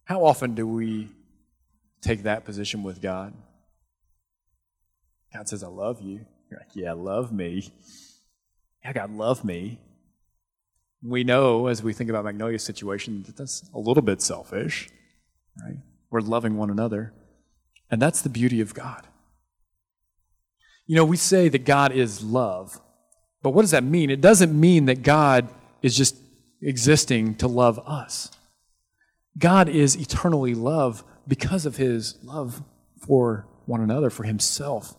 How 0.05 0.23
often 0.23 0.55
do 0.55 0.67
we 0.67 1.09
take 2.01 2.23
that 2.23 2.45
position 2.45 2.83
with 2.83 3.01
God? 3.01 3.33
God 5.33 5.49
says, 5.49 5.63
I 5.63 5.67
love 5.67 6.01
you. 6.01 6.25
You're 6.49 6.59
like, 6.59 6.75
Yeah, 6.75 6.93
love 6.93 7.31
me. 7.31 7.71
Yeah, 8.83 8.93
God, 8.93 9.11
love 9.11 9.43
me. 9.43 9.79
We 11.03 11.23
know 11.23 11.67
as 11.67 11.83
we 11.83 11.93
think 11.93 12.09
about 12.09 12.23
Magnolia's 12.23 12.63
situation 12.63 13.23
that 13.23 13.35
that's 13.35 13.67
a 13.73 13.79
little 13.79 14.03
bit 14.03 14.21
selfish, 14.21 14.89
right? 15.63 15.77
We're 16.09 16.21
loving 16.21 16.55
one 16.57 16.69
another. 16.69 17.13
And 17.89 18.01
that's 18.01 18.21
the 18.21 18.29
beauty 18.29 18.61
of 18.61 18.73
God. 18.73 19.07
You 20.87 20.95
know, 20.95 21.05
we 21.05 21.17
say 21.17 21.49
that 21.49 21.65
God 21.65 21.91
is 21.91 22.23
love, 22.23 22.79
but 23.41 23.51
what 23.51 23.63
does 23.63 23.71
that 23.71 23.83
mean? 23.83 24.09
It 24.09 24.21
doesn't 24.21 24.57
mean 24.57 24.85
that 24.85 25.01
God 25.01 25.49
is 25.81 25.97
just 25.97 26.15
existing 26.61 27.35
to 27.35 27.47
love 27.47 27.79
us. 27.87 28.31
God 29.37 29.67
is 29.69 29.95
eternally 29.95 30.55
love 30.55 31.03
because 31.27 31.65
of 31.65 31.77
his 31.77 32.17
love 32.23 32.63
for 32.99 33.47
one 33.65 33.81
another, 33.81 34.09
for 34.09 34.23
himself. 34.23 34.95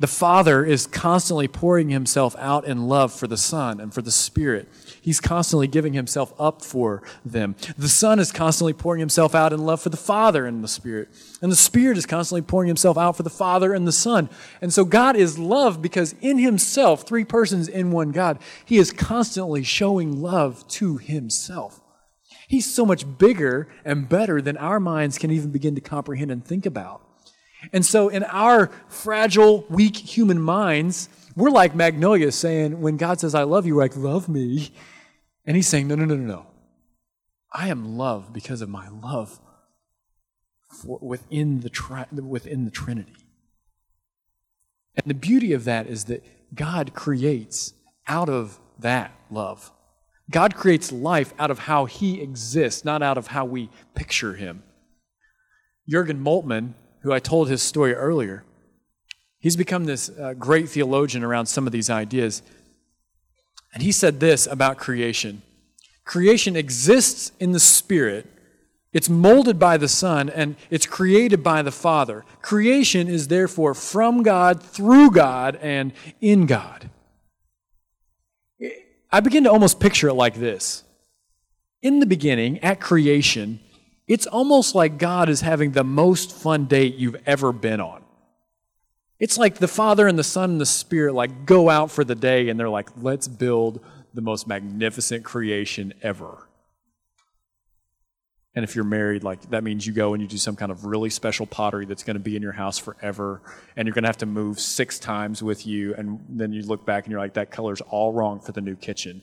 The 0.00 0.06
Father 0.06 0.64
is 0.64 0.86
constantly 0.86 1.48
pouring 1.48 1.88
himself 1.88 2.36
out 2.38 2.64
in 2.64 2.86
love 2.86 3.12
for 3.12 3.26
the 3.26 3.36
Son 3.36 3.80
and 3.80 3.92
for 3.92 4.00
the 4.00 4.12
Spirit. 4.12 4.68
He's 5.00 5.18
constantly 5.18 5.66
giving 5.66 5.92
himself 5.92 6.32
up 6.38 6.62
for 6.62 7.02
them. 7.24 7.56
The 7.76 7.88
Son 7.88 8.20
is 8.20 8.30
constantly 8.30 8.74
pouring 8.74 9.00
himself 9.00 9.34
out 9.34 9.52
in 9.52 9.66
love 9.66 9.82
for 9.82 9.88
the 9.88 9.96
Father 9.96 10.46
and 10.46 10.62
the 10.62 10.68
Spirit. 10.68 11.08
And 11.42 11.50
the 11.50 11.56
Spirit 11.56 11.98
is 11.98 12.06
constantly 12.06 12.42
pouring 12.42 12.68
himself 12.68 12.96
out 12.96 13.16
for 13.16 13.24
the 13.24 13.30
Father 13.30 13.74
and 13.74 13.88
the 13.88 13.92
Son. 13.92 14.28
And 14.62 14.72
so 14.72 14.84
God 14.84 15.16
is 15.16 15.36
love 15.36 15.82
because 15.82 16.14
in 16.20 16.38
himself, 16.38 17.02
three 17.02 17.24
persons 17.24 17.66
in 17.66 17.90
one 17.90 18.12
God, 18.12 18.38
he 18.64 18.78
is 18.78 18.92
constantly 18.92 19.64
showing 19.64 20.22
love 20.22 20.66
to 20.68 20.98
himself. 20.98 21.80
He's 22.48 22.72
so 22.72 22.86
much 22.86 23.04
bigger 23.18 23.68
and 23.84 24.08
better 24.08 24.40
than 24.40 24.56
our 24.56 24.80
minds 24.80 25.18
can 25.18 25.30
even 25.30 25.50
begin 25.50 25.74
to 25.74 25.82
comprehend 25.82 26.30
and 26.30 26.42
think 26.42 26.64
about. 26.64 27.02
And 27.72 27.84
so, 27.84 28.08
in 28.08 28.24
our 28.24 28.70
fragile, 28.88 29.66
weak 29.68 29.96
human 29.96 30.40
minds, 30.40 31.10
we're 31.36 31.50
like 31.50 31.74
Magnolia 31.74 32.32
saying, 32.32 32.80
when 32.80 32.96
God 32.96 33.20
says, 33.20 33.34
I 33.34 33.42
love 33.42 33.66
you, 33.66 33.76
like, 33.76 33.96
love 33.96 34.28
me. 34.28 34.70
And 35.44 35.56
he's 35.56 35.68
saying, 35.68 35.88
no, 35.88 35.94
no, 35.94 36.04
no, 36.04 36.16
no, 36.16 36.24
no. 36.24 36.46
I 37.52 37.68
am 37.68 37.98
loved 37.98 38.32
because 38.32 38.62
of 38.62 38.68
my 38.68 38.88
love 38.88 39.40
for, 40.68 40.98
within, 41.02 41.60
the 41.60 41.70
tri- 41.70 42.06
within 42.12 42.64
the 42.64 42.70
Trinity. 42.70 43.14
And 44.96 45.06
the 45.06 45.14
beauty 45.14 45.52
of 45.52 45.64
that 45.64 45.86
is 45.86 46.04
that 46.04 46.24
God 46.54 46.94
creates 46.94 47.74
out 48.06 48.28
of 48.28 48.58
that 48.78 49.12
love. 49.30 49.70
God 50.30 50.54
creates 50.54 50.92
life 50.92 51.32
out 51.38 51.50
of 51.50 51.60
how 51.60 51.86
he 51.86 52.20
exists, 52.20 52.84
not 52.84 53.02
out 53.02 53.16
of 53.18 53.28
how 53.28 53.44
we 53.44 53.70
picture 53.94 54.34
him. 54.34 54.62
Jurgen 55.88 56.22
Moltmann 56.22 56.74
who 57.02 57.12
I 57.12 57.18
told 57.18 57.48
his 57.48 57.62
story 57.62 57.94
earlier, 57.94 58.44
he's 59.38 59.56
become 59.56 59.84
this 59.84 60.10
uh, 60.10 60.34
great 60.34 60.68
theologian 60.68 61.22
around 61.22 61.46
some 61.46 61.66
of 61.66 61.72
these 61.72 61.90
ideas. 61.90 62.42
And 63.72 63.82
he 63.82 63.92
said 63.92 64.20
this 64.20 64.46
about 64.46 64.78
creation 64.78 65.42
creation 66.04 66.56
exists 66.56 67.32
in 67.38 67.52
the 67.52 67.60
Spirit. 67.60 68.26
It's 68.94 69.10
molded 69.10 69.58
by 69.58 69.76
the 69.76 69.88
Son 69.88 70.30
and 70.30 70.56
it's 70.70 70.86
created 70.86 71.42
by 71.42 71.60
the 71.60 71.70
Father. 71.70 72.24
Creation 72.40 73.08
is 73.08 73.28
therefore 73.28 73.74
from 73.74 74.22
God, 74.22 74.62
through 74.62 75.10
God, 75.10 75.56
and 75.56 75.92
in 76.22 76.46
God. 76.46 76.88
I 79.10 79.20
begin 79.20 79.44
to 79.44 79.50
almost 79.50 79.80
picture 79.80 80.08
it 80.08 80.14
like 80.14 80.34
this. 80.34 80.84
In 81.80 82.00
the 82.00 82.06
beginning, 82.06 82.58
at 82.58 82.80
creation, 82.80 83.60
it's 84.06 84.26
almost 84.26 84.74
like 84.74 84.98
God 84.98 85.28
is 85.28 85.40
having 85.40 85.72
the 85.72 85.84
most 85.84 86.32
fun 86.32 86.66
date 86.66 86.96
you've 86.96 87.16
ever 87.26 87.52
been 87.52 87.80
on. 87.80 88.02
It's 89.18 89.38
like 89.38 89.56
the 89.56 89.68
Father 89.68 90.06
and 90.06 90.18
the 90.18 90.24
Son 90.24 90.50
and 90.50 90.60
the 90.60 90.66
Spirit 90.66 91.14
like 91.14 91.46
go 91.46 91.68
out 91.68 91.90
for 91.90 92.04
the 92.04 92.14
day 92.14 92.48
and 92.48 92.58
they're 92.58 92.68
like, 92.68 92.88
let's 93.00 93.28
build 93.28 93.84
the 94.14 94.20
most 94.20 94.46
magnificent 94.46 95.24
creation 95.24 95.92
ever. 96.02 96.47
And 98.54 98.64
if 98.64 98.74
you're 98.74 98.84
married, 98.84 99.22
like 99.22 99.50
that 99.50 99.62
means 99.62 99.86
you 99.86 99.92
go 99.92 100.14
and 100.14 100.22
you 100.22 100.28
do 100.28 100.38
some 100.38 100.56
kind 100.56 100.72
of 100.72 100.84
really 100.84 101.10
special 101.10 101.46
pottery 101.46 101.86
that's 101.86 102.02
going 102.02 102.16
to 102.16 102.20
be 102.20 102.34
in 102.34 102.42
your 102.42 102.52
house 102.52 102.78
forever, 102.78 103.42
and 103.76 103.86
you're 103.86 103.94
going 103.94 104.04
to 104.04 104.08
have 104.08 104.18
to 104.18 104.26
move 104.26 104.58
six 104.58 104.98
times 104.98 105.42
with 105.42 105.66
you, 105.66 105.94
and 105.94 106.20
then 106.28 106.52
you 106.52 106.62
look 106.62 106.84
back 106.84 107.04
and 107.04 107.12
you're 107.12 107.20
like, 107.20 107.34
that 107.34 107.50
color's 107.50 107.80
all 107.82 108.12
wrong 108.12 108.40
for 108.40 108.52
the 108.52 108.60
new 108.60 108.74
kitchen. 108.74 109.22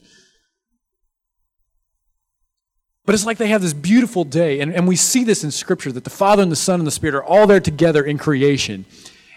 But 3.05 3.13
it's 3.13 3.25
like 3.25 3.37
they 3.37 3.47
have 3.47 3.61
this 3.61 3.73
beautiful 3.73 4.23
day, 4.23 4.61
and, 4.61 4.73
and 4.73 4.87
we 4.87 4.95
see 4.95 5.23
this 5.23 5.43
in 5.43 5.51
Scripture 5.51 5.91
that 5.91 6.03
the 6.03 6.09
Father 6.09 6.41
and 6.41 6.51
the 6.51 6.55
Son 6.55 6.79
and 6.79 6.87
the 6.87 6.91
Spirit 6.91 7.15
are 7.15 7.23
all 7.23 7.45
there 7.45 7.59
together 7.59 8.03
in 8.03 8.17
creation. 8.17 8.85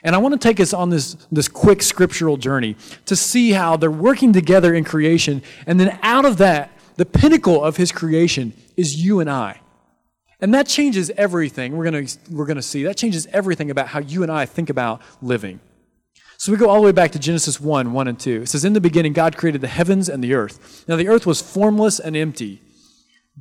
And 0.03 0.15
I 0.15 0.19
want 0.19 0.33
to 0.33 0.39
take 0.39 0.61
us 0.61 0.73
on 0.73 0.91
this, 0.91 1.15
this 1.33 1.49
quick 1.49 1.83
scriptural 1.83 2.37
journey 2.37 2.77
to 3.07 3.17
see 3.17 3.51
how 3.51 3.77
they're 3.77 3.91
working 3.91 4.33
together 4.33 4.75
in 4.75 4.85
creation, 4.85 5.43
and 5.67 5.79
then 5.79 5.99
out 6.03 6.25
of 6.25 6.39
that, 6.39 6.71
the 6.97 7.05
pinnacle 7.05 7.63
of 7.63 7.77
His 7.77 7.93
creation 7.93 8.53
is 8.77 9.05
you 9.05 9.21
and 9.21 9.29
I. 9.29 9.61
And 10.41 10.55
that 10.55 10.69
changes 10.69 11.11
everything. 11.17 11.77
We're 11.77 11.91
going 11.91 12.09
we're 12.31 12.47
going 12.47 12.57
to 12.57 12.63
see. 12.63 12.85
That 12.85 12.97
changes 12.97 13.27
everything 13.33 13.71
about 13.71 13.89
how 13.89 14.01
you 14.01 14.23
and 14.23 14.31
I 14.31 14.47
think 14.47 14.71
about 14.71 15.03
living. 15.21 15.61
So 16.37 16.53
we 16.53 16.59
go 16.59 16.71
all 16.71 16.77
the 16.77 16.87
way 16.87 16.93
back 16.93 17.11
to 17.13 17.19
Genesis 17.19 17.61
1 17.61 17.93
1 17.93 18.09
and 18.09 18.19
2. 18.19 18.43
It 18.43 18.49
says, 18.49 18.65
In 18.65 18.73
the 18.73 18.81
beginning, 18.81 19.13
God 19.13 19.37
created 19.37 19.61
the 19.61 19.69
heavens 19.69 20.09
and 20.09 20.23
the 20.23 20.35
earth. 20.35 20.85
Now, 20.87 20.95
the 20.95 21.09
earth 21.09 21.27
was 21.27 21.43
formless 21.43 21.99
and 21.99 22.17
empty. 22.17 22.63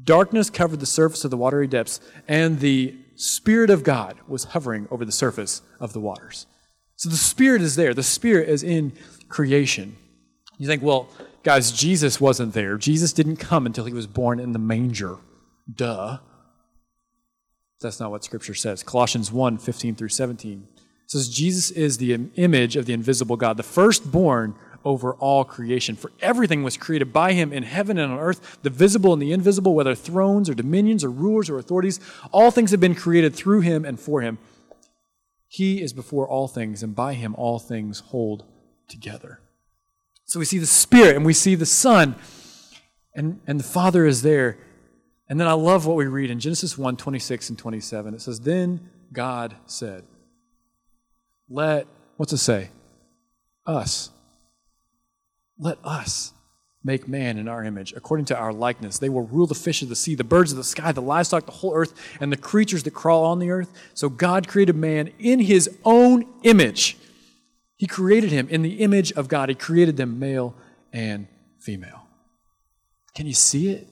Darkness 0.04 0.50
covered 0.50 0.80
the 0.80 0.88
surface 0.88 1.24
of 1.24 1.32
the 1.32 1.38
watery 1.38 1.68
depths, 1.68 2.00
and 2.28 2.60
the 2.60 2.96
Spirit 3.16 3.70
of 3.70 3.84
God 3.84 4.18
was 4.28 4.46
hovering 4.46 4.88
over 4.90 5.06
the 5.06 5.12
surface 5.12 5.62
of 5.80 5.94
the 5.94 6.00
waters. 6.00 6.48
So 6.96 7.10
the 7.10 7.16
Spirit 7.18 7.62
is 7.62 7.76
there. 7.76 7.94
The 7.94 8.04
Spirit 8.04 8.50
is 8.50 8.64
in 8.64 8.94
creation. 9.30 9.96
You 10.58 10.66
think, 10.66 10.82
well, 10.82 11.10
guys, 11.44 11.72
Jesus 11.72 12.20
wasn't 12.20 12.54
there. 12.54 12.78
Jesus 12.78 13.14
didn't 13.14 13.38
come 13.38 13.68
until 13.68 13.86
he 13.86 13.94
was 13.94 14.08
born 14.08 14.40
in 14.40 14.54
the 14.54 14.60
manger. 14.60 15.18
Duh. 15.72 16.18
That's 17.80 18.00
not 18.00 18.12
what 18.12 18.24
Scripture 18.24 18.56
says. 18.56 18.84
Colossians 18.84 19.32
1 19.32 19.58
15 19.58 19.96
through 19.96 20.10
17 20.10 20.68
says, 21.06 21.30
Jesus 21.30 21.72
is 21.72 21.98
the 21.98 22.14
image 22.36 22.76
of 22.76 22.86
the 22.86 22.94
invisible 22.94 23.38
God, 23.38 23.58
the 23.58 23.64
firstborn 23.64 24.56
over 24.84 25.14
all 25.16 25.44
creation. 25.44 25.96
For 25.96 26.12
everything 26.22 26.64
was 26.64 26.78
created 26.78 27.14
by 27.14 27.34
him 27.34 27.52
in 27.54 27.64
heaven 27.64 27.98
and 27.98 28.12
on 28.12 28.20
earth, 28.20 28.60
the 28.64 28.70
visible 28.70 29.14
and 29.14 29.22
the 29.22 29.32
invisible, 29.32 29.74
whether 29.74 29.96
thrones 29.96 30.50
or 30.50 30.54
dominions 30.54 31.04
or 31.04 31.10
rulers 31.10 31.50
or 31.50 31.58
authorities. 31.58 32.00
All 32.32 32.52
things 32.52 32.72
have 32.72 32.80
been 32.80 32.96
created 32.96 33.36
through 33.36 33.62
him 33.62 33.86
and 33.86 34.00
for 34.00 34.22
him. 34.22 34.38
He 35.48 35.82
is 35.82 35.94
before 35.94 36.28
all 36.28 36.48
things, 36.48 36.84
and 36.84 36.96
by 36.96 37.14
him 37.14 37.36
all 37.36 37.60
things 37.60 38.00
hold 38.00 38.46
together. 38.90 39.40
So 40.26 40.40
we 40.40 40.46
see 40.46 40.58
the 40.58 40.66
Spirit 40.66 41.16
and 41.16 41.26
we 41.26 41.34
see 41.34 41.56
the 41.56 41.66
Son, 41.66 42.16
and, 43.16 43.40
and 43.48 43.60
the 43.60 43.66
Father 43.66 44.06
is 44.06 44.22
there. 44.24 44.58
And 45.30 45.40
then 45.40 45.48
I 45.48 45.54
love 45.54 45.86
what 45.86 45.98
we 45.98 46.06
read 46.06 46.32
in 46.32 46.40
Genesis 46.40 46.78
1 46.78 46.98
26 46.98 47.50
and 47.50 47.60
27. 47.60 48.14
It 48.14 48.22
says, 48.22 48.40
Then 48.40 48.90
God 49.12 49.56
said, 49.66 50.04
Let, 51.50 51.88
what's 52.16 52.34
it 52.34 52.38
say? 52.38 52.70
Us 53.66 54.12
let 55.60 55.78
us 55.84 56.34
make 56.84 57.08
man 57.08 57.38
in 57.38 57.48
our 57.48 57.64
image, 57.64 57.94
according 57.94 58.26
to 58.26 58.38
our 58.38 58.54
likeness. 58.54 59.00
They 59.00 59.10
will 59.10 59.24
rule 59.24 59.48
the 59.48 59.56
fish 59.56 59.82
of 59.82 59.90
the 59.90 59.96
sea, 59.96 60.16
the 60.16 60.24
birds 60.24 60.52
of 60.52 60.58
the 60.58 60.64
sky, 60.64 60.92
the 60.92 61.02
livestock, 61.02 61.46
the 61.46 61.52
whole 61.52 61.74
earth, 61.74 61.94
and 62.22 62.32
the 62.32 62.38
creatures 62.38 62.84
that 62.84 62.92
crawl 62.92 63.26
on 63.26 63.40
the 63.40 63.50
earth. 63.50 63.72
So 63.94 64.10
God 64.10 64.48
created 64.48 64.76
man 64.76 65.12
in 65.20 65.40
his 65.40 65.70
own 65.84 66.26
image. 66.44 66.98
He 67.76 67.88
created 67.88 68.32
him 68.32 68.48
in 68.50 68.62
the 68.62 68.76
image 68.76 69.12
of 69.14 69.28
God. 69.28 69.50
He 69.50 69.56
created 69.56 69.98
them 69.98 70.20
male 70.20 70.56
and 70.94 71.28
female. 71.60 72.08
Can 73.14 73.26
you 73.26 73.34
see 73.34 73.70
it? 73.70 73.88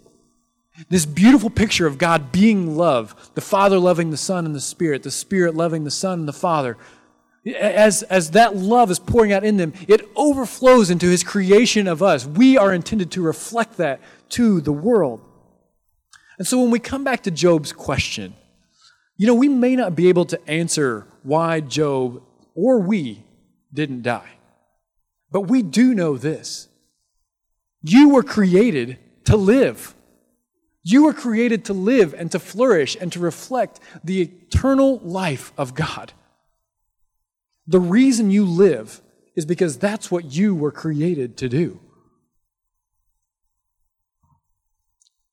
This 0.89 1.05
beautiful 1.05 1.49
picture 1.49 1.87
of 1.87 1.97
God 1.97 2.31
being 2.31 2.75
love, 2.75 3.31
the 3.33 3.41
Father 3.41 3.79
loving 3.79 4.11
the 4.11 4.17
Son 4.17 4.45
and 4.45 4.53
the 4.53 4.61
Spirit, 4.61 5.03
the 5.03 5.11
Spirit 5.11 5.55
loving 5.55 5.83
the 5.83 5.91
Son 5.91 6.19
and 6.19 6.27
the 6.27 6.33
Father, 6.33 6.77
as, 7.53 8.03
as 8.03 8.31
that 8.31 8.55
love 8.55 8.89
is 8.89 8.99
pouring 8.99 9.31
out 9.31 9.43
in 9.43 9.57
them, 9.57 9.73
it 9.87 10.09
overflows 10.15 10.89
into 10.89 11.07
his 11.07 11.23
creation 11.23 11.87
of 11.87 12.01
us. 12.01 12.25
We 12.25 12.57
are 12.57 12.73
intended 12.73 13.11
to 13.11 13.21
reflect 13.21 13.77
that 13.77 14.01
to 14.29 14.61
the 14.61 14.73
world. 14.73 15.21
And 16.37 16.47
so 16.47 16.59
when 16.61 16.71
we 16.71 16.79
come 16.79 17.03
back 17.03 17.23
to 17.23 17.31
Job's 17.31 17.71
question, 17.71 18.35
you 19.15 19.27
know, 19.27 19.35
we 19.35 19.47
may 19.47 19.75
not 19.75 19.95
be 19.95 20.09
able 20.09 20.25
to 20.25 20.49
answer 20.49 21.07
why 21.23 21.61
Job 21.61 22.21
or 22.53 22.79
we 22.79 23.23
didn't 23.73 24.01
die. 24.01 24.31
But 25.31 25.41
we 25.41 25.61
do 25.61 25.93
know 25.93 26.17
this 26.17 26.67
you 27.81 28.09
were 28.09 28.23
created 28.23 28.97
to 29.25 29.37
live. 29.37 29.94
You 30.87 31.05
were 31.05 31.13
created 31.13 31.65
to 31.65 31.73
live 31.73 32.13
and 32.13 32.31
to 32.31 32.37
flourish 32.37 32.95
and 33.01 33.11
to 33.13 33.19
reflect 33.19 33.79
the 34.03 34.21
eternal 34.21 34.99
life 34.99 35.51
of 35.57 35.73
God. 35.73 36.13
The 37.65 37.79
reason 37.79 38.29
you 38.29 38.45
live 38.45 39.01
is 39.35 39.47
because 39.47 39.79
that's 39.79 40.11
what 40.11 40.25
you 40.25 40.53
were 40.53 40.71
created 40.71 41.37
to 41.37 41.49
do. 41.49 41.79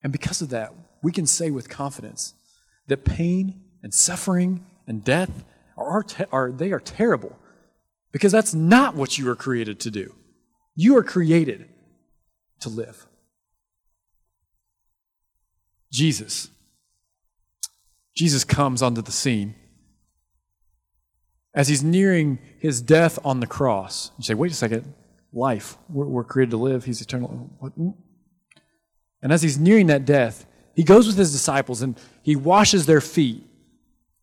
And 0.03 0.11
because 0.11 0.41
of 0.41 0.49
that, 0.49 0.73
we 1.03 1.13
can 1.13 1.27
say 1.27 1.51
with 1.51 1.69
confidence 1.69 2.33
that 2.87 3.05
pain 3.05 3.61
and 3.83 3.93
suffering 3.93 4.65
and 4.87 5.05
death 5.05 5.45
are, 5.77 6.07
are, 6.33 6.51
they 6.51 6.73
are 6.73 6.81
terrible 6.81 7.39
because 8.11 8.33
that's 8.33 8.55
not 8.55 8.95
what 8.95 9.19
you 9.19 9.27
were 9.27 9.37
created 9.37 9.81
to 9.81 9.91
do. 9.91 10.15
You 10.75 10.97
are 10.97 11.05
created 11.05 11.69
to 12.61 12.71
live. 12.71 13.07
Jesus. 15.93 16.49
Jesus 18.17 18.45
comes 18.45 18.83
onto 18.83 19.03
the 19.03 19.13
scene. 19.13 19.55
As 21.55 21.69
he's 21.69 21.85
nearing 21.85 22.39
his 22.59 22.81
death 22.81 23.19
on 23.25 23.41
the 23.41 23.47
cross, 23.47 24.11
you 24.17 24.25
say, 24.25 24.35
wait 24.35 24.51
a 24.51 24.55
second, 24.55 24.95
life. 25.33 25.77
We're, 25.91 26.07
we're 26.07 26.25
created 26.25 26.53
to 26.53 26.57
live. 26.57 26.85
He's 26.85 27.03
eternal. 27.03 27.51
What? 27.59 27.73
And 27.77 29.33
as 29.33 29.43
he's 29.43 29.59
nearing 29.59 29.87
that 29.89 30.07
death, 30.07 30.47
he 30.75 30.83
goes 30.83 31.07
with 31.07 31.17
his 31.17 31.31
disciples 31.31 31.83
and 31.83 31.99
he 32.23 32.37
washes 32.37 32.87
their 32.87 33.03
feet. 33.03 33.45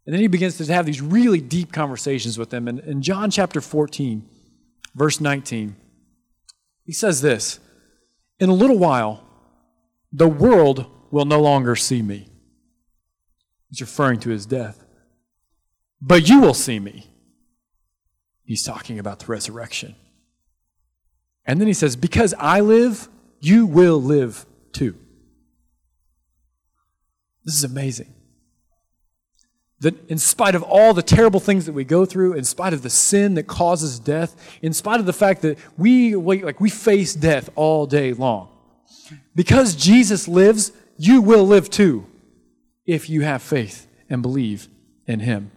And 0.05 0.13
then 0.13 0.21
he 0.21 0.27
begins 0.27 0.57
to 0.57 0.73
have 0.73 0.87
these 0.87 1.01
really 1.01 1.39
deep 1.39 1.71
conversations 1.71 2.39
with 2.39 2.49
them. 2.49 2.67
And 2.67 2.79
in 2.79 3.03
John 3.03 3.29
chapter 3.29 3.61
14, 3.61 4.27
verse 4.95 5.21
19, 5.21 5.75
he 6.83 6.93
says 6.93 7.21
this 7.21 7.59
In 8.39 8.49
a 8.49 8.53
little 8.53 8.79
while, 8.79 9.23
the 10.11 10.27
world 10.27 10.87
will 11.11 11.25
no 11.25 11.41
longer 11.41 11.75
see 11.75 12.01
me. 12.01 12.27
He's 13.69 13.81
referring 13.81 14.19
to 14.21 14.29
his 14.29 14.45
death. 14.45 14.83
But 16.01 16.27
you 16.27 16.39
will 16.41 16.53
see 16.53 16.79
me. 16.79 17.07
He's 18.45 18.63
talking 18.63 18.97
about 18.97 19.19
the 19.19 19.27
resurrection. 19.27 19.95
And 21.45 21.59
then 21.59 21.67
he 21.67 21.73
says, 21.73 21.95
Because 21.95 22.33
I 22.39 22.61
live, 22.61 23.07
you 23.39 23.65
will 23.65 24.01
live 24.01 24.45
too. 24.71 24.95
This 27.45 27.55
is 27.55 27.63
amazing. 27.63 28.13
That 29.79 30.09
in 30.09 30.17
spite 30.17 30.55
of 30.55 30.63
all 30.63 30.93
the 30.93 31.01
terrible 31.01 31.39
things 31.39 31.65
that 31.65 31.73
we 31.73 31.85
go 31.85 32.05
through, 32.05 32.33
in 32.33 32.43
spite 32.43 32.73
of 32.73 32.81
the 32.81 32.89
sin 32.89 33.35
that 33.35 33.47
causes 33.47 33.97
death, 33.97 34.35
in 34.61 34.73
spite 34.73 34.99
of 34.99 35.05
the 35.05 35.13
fact 35.13 35.41
that 35.43 35.57
we 35.77 36.15
like 36.15 36.59
we 36.59 36.69
face 36.69 37.15
death 37.15 37.49
all 37.55 37.85
day 37.85 38.13
long, 38.13 38.49
because 39.35 39.75
Jesus 39.75 40.27
lives, 40.27 40.71
you 40.99 41.21
will 41.21 41.45
live 41.45 41.69
too 41.69 42.05
if 42.85 43.09
you 43.09 43.21
have 43.21 43.41
faith 43.41 43.87
and 44.09 44.21
believe 44.21 44.67
in 45.07 45.21
him. 45.21 45.51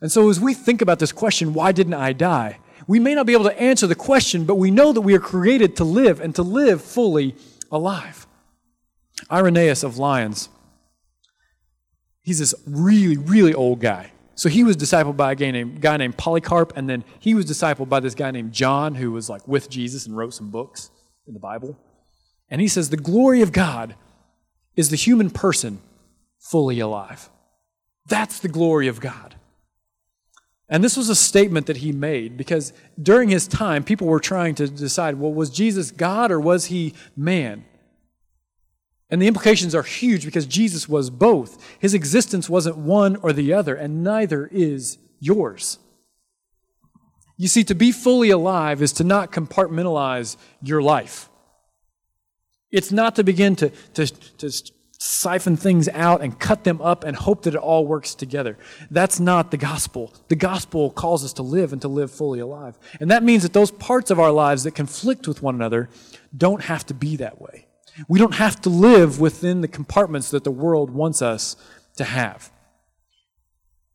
And 0.00 0.10
so 0.10 0.30
as 0.30 0.40
we 0.40 0.54
think 0.54 0.80
about 0.80 0.98
this 0.98 1.12
question, 1.12 1.52
why 1.52 1.72
didn't 1.72 1.94
I 1.94 2.12
die? 2.12 2.58
We 2.86 2.98
may 2.98 3.14
not 3.14 3.26
be 3.26 3.34
able 3.34 3.44
to 3.44 3.60
answer 3.60 3.86
the 3.86 3.94
question, 3.94 4.44
but 4.44 4.54
we 4.54 4.70
know 4.70 4.92
that 4.92 5.02
we 5.02 5.14
are 5.14 5.20
created 5.20 5.76
to 5.76 5.84
live 5.84 6.20
and 6.20 6.34
to 6.34 6.42
live 6.42 6.82
fully 6.82 7.36
alive. 7.70 8.26
Irenaeus 9.30 9.82
of 9.82 9.98
Lyons 9.98 10.48
he's 12.22 12.38
this 12.38 12.54
really, 12.66 13.16
really 13.16 13.52
old 13.52 13.80
guy. 13.80 14.12
So 14.34 14.48
he 14.48 14.64
was 14.64 14.76
discipled 14.76 15.16
by 15.16 15.32
a 15.32 15.34
guy 15.34 15.50
named, 15.50 15.80
guy 15.80 15.96
named 15.98 16.16
Polycarp, 16.16 16.72
and 16.76 16.88
then 16.88 17.04
he 17.18 17.34
was 17.34 17.44
discipled 17.44 17.88
by 17.88 18.00
this 18.00 18.14
guy 18.14 18.30
named 18.30 18.52
John, 18.52 18.94
who 18.94 19.12
was 19.12 19.28
like 19.28 19.46
with 19.46 19.68
Jesus 19.68 20.06
and 20.06 20.16
wrote 20.16 20.34
some 20.34 20.50
books 20.50 20.90
in 21.26 21.34
the 21.34 21.40
Bible. 21.40 21.78
And 22.48 22.60
he 22.60 22.68
says, 22.68 22.88
The 22.88 22.96
glory 22.96 23.42
of 23.42 23.52
God 23.52 23.94
is 24.76 24.90
the 24.90 24.96
human 24.96 25.30
person 25.30 25.80
fully 26.38 26.80
alive. 26.80 27.28
That's 28.06 28.40
the 28.40 28.48
glory 28.48 28.88
of 28.88 29.00
God. 29.00 29.36
And 30.68 30.82
this 30.82 30.96
was 30.96 31.08
a 31.08 31.14
statement 31.14 31.66
that 31.66 31.78
he 31.78 31.92
made 31.92 32.36
because 32.36 32.72
during 33.00 33.28
his 33.28 33.46
time, 33.46 33.84
people 33.84 34.06
were 34.06 34.20
trying 34.20 34.54
to 34.54 34.68
decide 34.68 35.16
well, 35.16 35.32
was 35.32 35.50
Jesus 35.50 35.90
God 35.90 36.30
or 36.30 36.40
was 36.40 36.66
he 36.66 36.94
man? 37.14 37.64
And 39.10 39.20
the 39.20 39.26
implications 39.26 39.74
are 39.74 39.82
huge 39.82 40.24
because 40.24 40.46
Jesus 40.46 40.88
was 40.88 41.10
both. 41.10 41.62
His 41.78 41.92
existence 41.92 42.48
wasn't 42.48 42.78
one 42.78 43.16
or 43.16 43.34
the 43.34 43.52
other, 43.52 43.74
and 43.74 44.02
neither 44.02 44.46
is 44.46 44.96
yours. 45.20 45.78
You 47.36 47.48
see, 47.48 47.64
to 47.64 47.74
be 47.74 47.92
fully 47.92 48.30
alive 48.30 48.80
is 48.80 48.92
to 48.94 49.04
not 49.04 49.30
compartmentalize 49.30 50.38
your 50.62 50.80
life. 50.80 51.28
It's 52.72 52.90
not 52.90 53.16
to 53.16 53.24
begin 53.24 53.54
to, 53.56 53.70
to, 53.94 54.06
to 54.38 54.72
siphon 54.98 55.56
things 55.56 55.88
out 55.88 56.22
and 56.22 56.38
cut 56.38 56.64
them 56.64 56.80
up 56.80 57.04
and 57.04 57.16
hope 57.16 57.42
that 57.42 57.54
it 57.54 57.58
all 57.58 57.84
works 57.86 58.14
together. 58.14 58.56
That's 58.90 59.18
not 59.18 59.50
the 59.50 59.56
gospel. 59.56 60.14
The 60.28 60.36
gospel 60.36 60.90
calls 60.90 61.24
us 61.24 61.32
to 61.34 61.42
live 61.42 61.72
and 61.72 61.82
to 61.82 61.88
live 61.88 62.10
fully 62.10 62.38
alive. 62.38 62.78
And 63.00 63.10
that 63.10 63.22
means 63.22 63.42
that 63.42 63.52
those 63.52 63.70
parts 63.70 64.10
of 64.10 64.20
our 64.20 64.30
lives 64.30 64.62
that 64.64 64.76
conflict 64.76 65.26
with 65.28 65.42
one 65.42 65.54
another 65.56 65.90
don't 66.36 66.62
have 66.62 66.86
to 66.86 66.94
be 66.94 67.16
that 67.16 67.40
way. 67.40 67.66
We 68.08 68.18
don't 68.18 68.36
have 68.36 68.60
to 68.62 68.70
live 68.70 69.20
within 69.20 69.60
the 69.60 69.68
compartments 69.68 70.30
that 70.30 70.44
the 70.44 70.50
world 70.50 70.90
wants 70.90 71.20
us 71.20 71.56
to 71.96 72.04
have. 72.04 72.50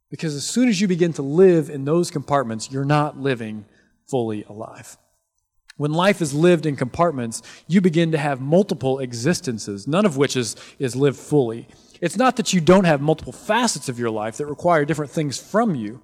Because 0.09 0.35
as 0.35 0.45
soon 0.45 0.69
as 0.69 0.79
you 0.79 0.87
begin 0.87 1.13
to 1.13 1.21
live 1.21 1.69
in 1.69 1.85
those 1.85 2.11
compartments, 2.11 2.71
you're 2.71 2.85
not 2.85 3.17
living 3.17 3.65
fully 4.07 4.43
alive. 4.43 4.97
When 5.77 5.93
life 5.93 6.21
is 6.21 6.33
lived 6.33 6.65
in 6.65 6.75
compartments, 6.75 7.41
you 7.67 7.81
begin 7.81 8.11
to 8.11 8.17
have 8.17 8.41
multiple 8.41 8.99
existences, 8.99 9.87
none 9.87 10.05
of 10.05 10.17
which 10.17 10.35
is, 10.35 10.55
is 10.79 10.95
lived 10.95 11.17
fully. 11.17 11.67
It's 12.01 12.17
not 12.17 12.35
that 12.35 12.51
you 12.53 12.61
don't 12.61 12.85
have 12.85 12.99
multiple 12.99 13.33
facets 13.33 13.87
of 13.87 13.99
your 13.99 14.09
life 14.09 14.37
that 14.37 14.47
require 14.47 14.85
different 14.85 15.11
things 15.11 15.39
from 15.39 15.75
you. 15.75 16.01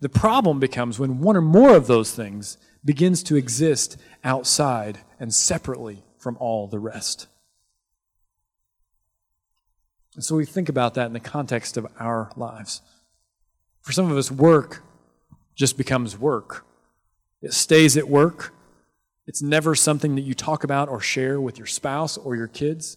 The 0.00 0.08
problem 0.08 0.58
becomes 0.58 0.98
when 0.98 1.20
one 1.20 1.36
or 1.36 1.42
more 1.42 1.76
of 1.76 1.86
those 1.86 2.12
things 2.14 2.56
begins 2.84 3.22
to 3.24 3.36
exist 3.36 3.96
outside 4.24 4.98
and 5.20 5.34
separately 5.34 6.04
from 6.18 6.36
all 6.40 6.66
the 6.66 6.78
rest. 6.78 7.26
And 10.14 10.24
so 10.24 10.36
we 10.36 10.46
think 10.46 10.68
about 10.68 10.94
that 10.94 11.06
in 11.06 11.12
the 11.12 11.20
context 11.20 11.76
of 11.76 11.86
our 11.98 12.30
lives. 12.36 12.82
For 13.82 13.92
some 13.92 14.10
of 14.10 14.16
us, 14.16 14.30
work 14.30 14.82
just 15.54 15.76
becomes 15.76 16.18
work. 16.18 16.64
It 17.42 17.52
stays 17.52 17.96
at 17.96 18.08
work. 18.08 18.52
It's 19.28 19.42
never 19.42 19.74
something 19.74 20.14
that 20.14 20.22
you 20.22 20.32
talk 20.32 20.64
about 20.64 20.88
or 20.88 21.00
share 21.00 21.38
with 21.38 21.58
your 21.58 21.66
spouse 21.66 22.16
or 22.16 22.34
your 22.34 22.48
kids. 22.48 22.96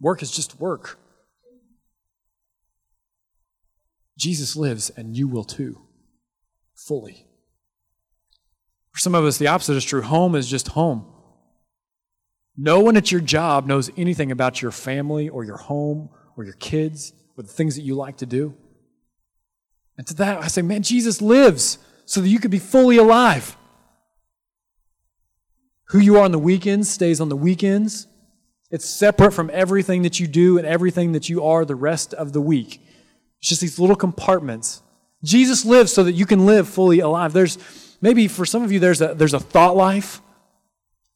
Work 0.00 0.22
is 0.22 0.30
just 0.30 0.58
work. 0.58 0.98
Jesus 4.18 4.56
lives, 4.56 4.88
and 4.88 5.14
you 5.14 5.28
will 5.28 5.44
too, 5.44 5.82
fully. 6.74 7.26
For 8.92 9.00
some 9.00 9.14
of 9.14 9.26
us, 9.26 9.36
the 9.36 9.48
opposite 9.48 9.74
is 9.74 9.84
true. 9.84 10.00
Home 10.00 10.34
is 10.34 10.48
just 10.48 10.68
home. 10.68 11.04
No 12.56 12.80
one 12.80 12.96
at 12.96 13.12
your 13.12 13.20
job 13.20 13.66
knows 13.66 13.90
anything 13.98 14.32
about 14.32 14.62
your 14.62 14.70
family 14.70 15.28
or 15.28 15.44
your 15.44 15.58
home 15.58 16.08
or 16.38 16.44
your 16.44 16.54
kids 16.54 17.12
or 17.36 17.42
the 17.42 17.52
things 17.52 17.76
that 17.76 17.82
you 17.82 17.94
like 17.94 18.16
to 18.16 18.26
do. 18.26 18.56
And 19.98 20.06
to 20.06 20.14
that, 20.14 20.42
I 20.42 20.46
say, 20.46 20.62
man, 20.62 20.82
Jesus 20.82 21.20
lives 21.20 21.76
so 22.06 22.22
that 22.22 22.28
you 22.30 22.38
could 22.38 22.50
be 22.50 22.58
fully 22.58 22.96
alive. 22.96 23.58
Who 25.88 25.98
you 25.98 26.16
are 26.16 26.24
on 26.24 26.32
the 26.32 26.38
weekends 26.38 26.88
stays 26.88 27.20
on 27.20 27.28
the 27.28 27.36
weekends. 27.36 28.06
It's 28.70 28.84
separate 28.84 29.32
from 29.32 29.50
everything 29.52 30.02
that 30.02 30.18
you 30.18 30.26
do 30.26 30.58
and 30.58 30.66
everything 30.66 31.12
that 31.12 31.28
you 31.28 31.44
are 31.44 31.64
the 31.64 31.76
rest 31.76 32.12
of 32.14 32.32
the 32.32 32.40
week. 32.40 32.80
It's 33.38 33.48
just 33.48 33.60
these 33.60 33.78
little 33.78 33.96
compartments. 33.96 34.82
Jesus 35.22 35.64
lives 35.64 35.92
so 35.92 36.02
that 36.04 36.12
you 36.12 36.26
can 36.26 36.46
live 36.46 36.68
fully 36.68 37.00
alive. 37.00 37.32
There's 37.32 37.58
maybe 38.00 38.28
for 38.28 38.44
some 38.44 38.62
of 38.62 38.72
you 38.72 38.80
there's 38.80 39.00
a 39.00 39.14
there's 39.14 39.34
a 39.34 39.40
thought 39.40 39.76
life 39.76 40.20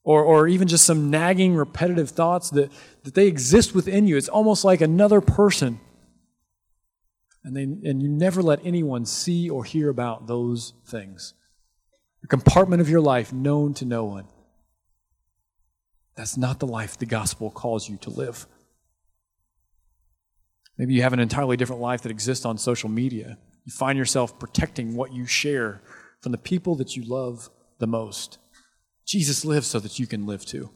or, 0.02 0.22
or 0.24 0.48
even 0.48 0.68
just 0.68 0.86
some 0.86 1.10
nagging, 1.10 1.54
repetitive 1.54 2.10
thoughts 2.10 2.50
that, 2.50 2.72
that 3.04 3.14
they 3.14 3.26
exist 3.26 3.74
within 3.74 4.06
you. 4.06 4.16
It's 4.16 4.28
almost 4.28 4.64
like 4.64 4.80
another 4.80 5.20
person. 5.20 5.80
And, 7.44 7.56
they, 7.56 7.62
and 7.62 8.02
you 8.02 8.08
never 8.08 8.42
let 8.42 8.60
anyone 8.64 9.06
see 9.06 9.48
or 9.48 9.64
hear 9.64 9.88
about 9.88 10.26
those 10.26 10.74
things. 10.86 11.34
A 12.22 12.26
compartment 12.26 12.80
of 12.80 12.88
your 12.88 13.00
life 13.00 13.32
known 13.32 13.72
to 13.74 13.84
no 13.84 14.04
one. 14.04 14.26
That's 16.16 16.36
not 16.36 16.58
the 16.58 16.66
life 16.66 16.98
the 16.98 17.06
gospel 17.06 17.50
calls 17.50 17.88
you 17.88 17.96
to 17.98 18.10
live. 18.10 18.46
Maybe 20.76 20.94
you 20.94 21.02
have 21.02 21.12
an 21.12 21.20
entirely 21.20 21.56
different 21.56 21.82
life 21.82 22.02
that 22.02 22.10
exists 22.10 22.44
on 22.44 22.58
social 22.58 22.88
media. 22.88 23.38
You 23.64 23.72
find 23.72 23.98
yourself 23.98 24.38
protecting 24.38 24.96
what 24.96 25.12
you 25.12 25.26
share 25.26 25.82
from 26.20 26.32
the 26.32 26.38
people 26.38 26.74
that 26.76 26.96
you 26.96 27.04
love 27.04 27.50
the 27.78 27.86
most. 27.86 28.38
Jesus 29.06 29.44
lives 29.44 29.66
so 29.66 29.78
that 29.80 29.98
you 29.98 30.06
can 30.06 30.26
live 30.26 30.44
too. 30.44 30.70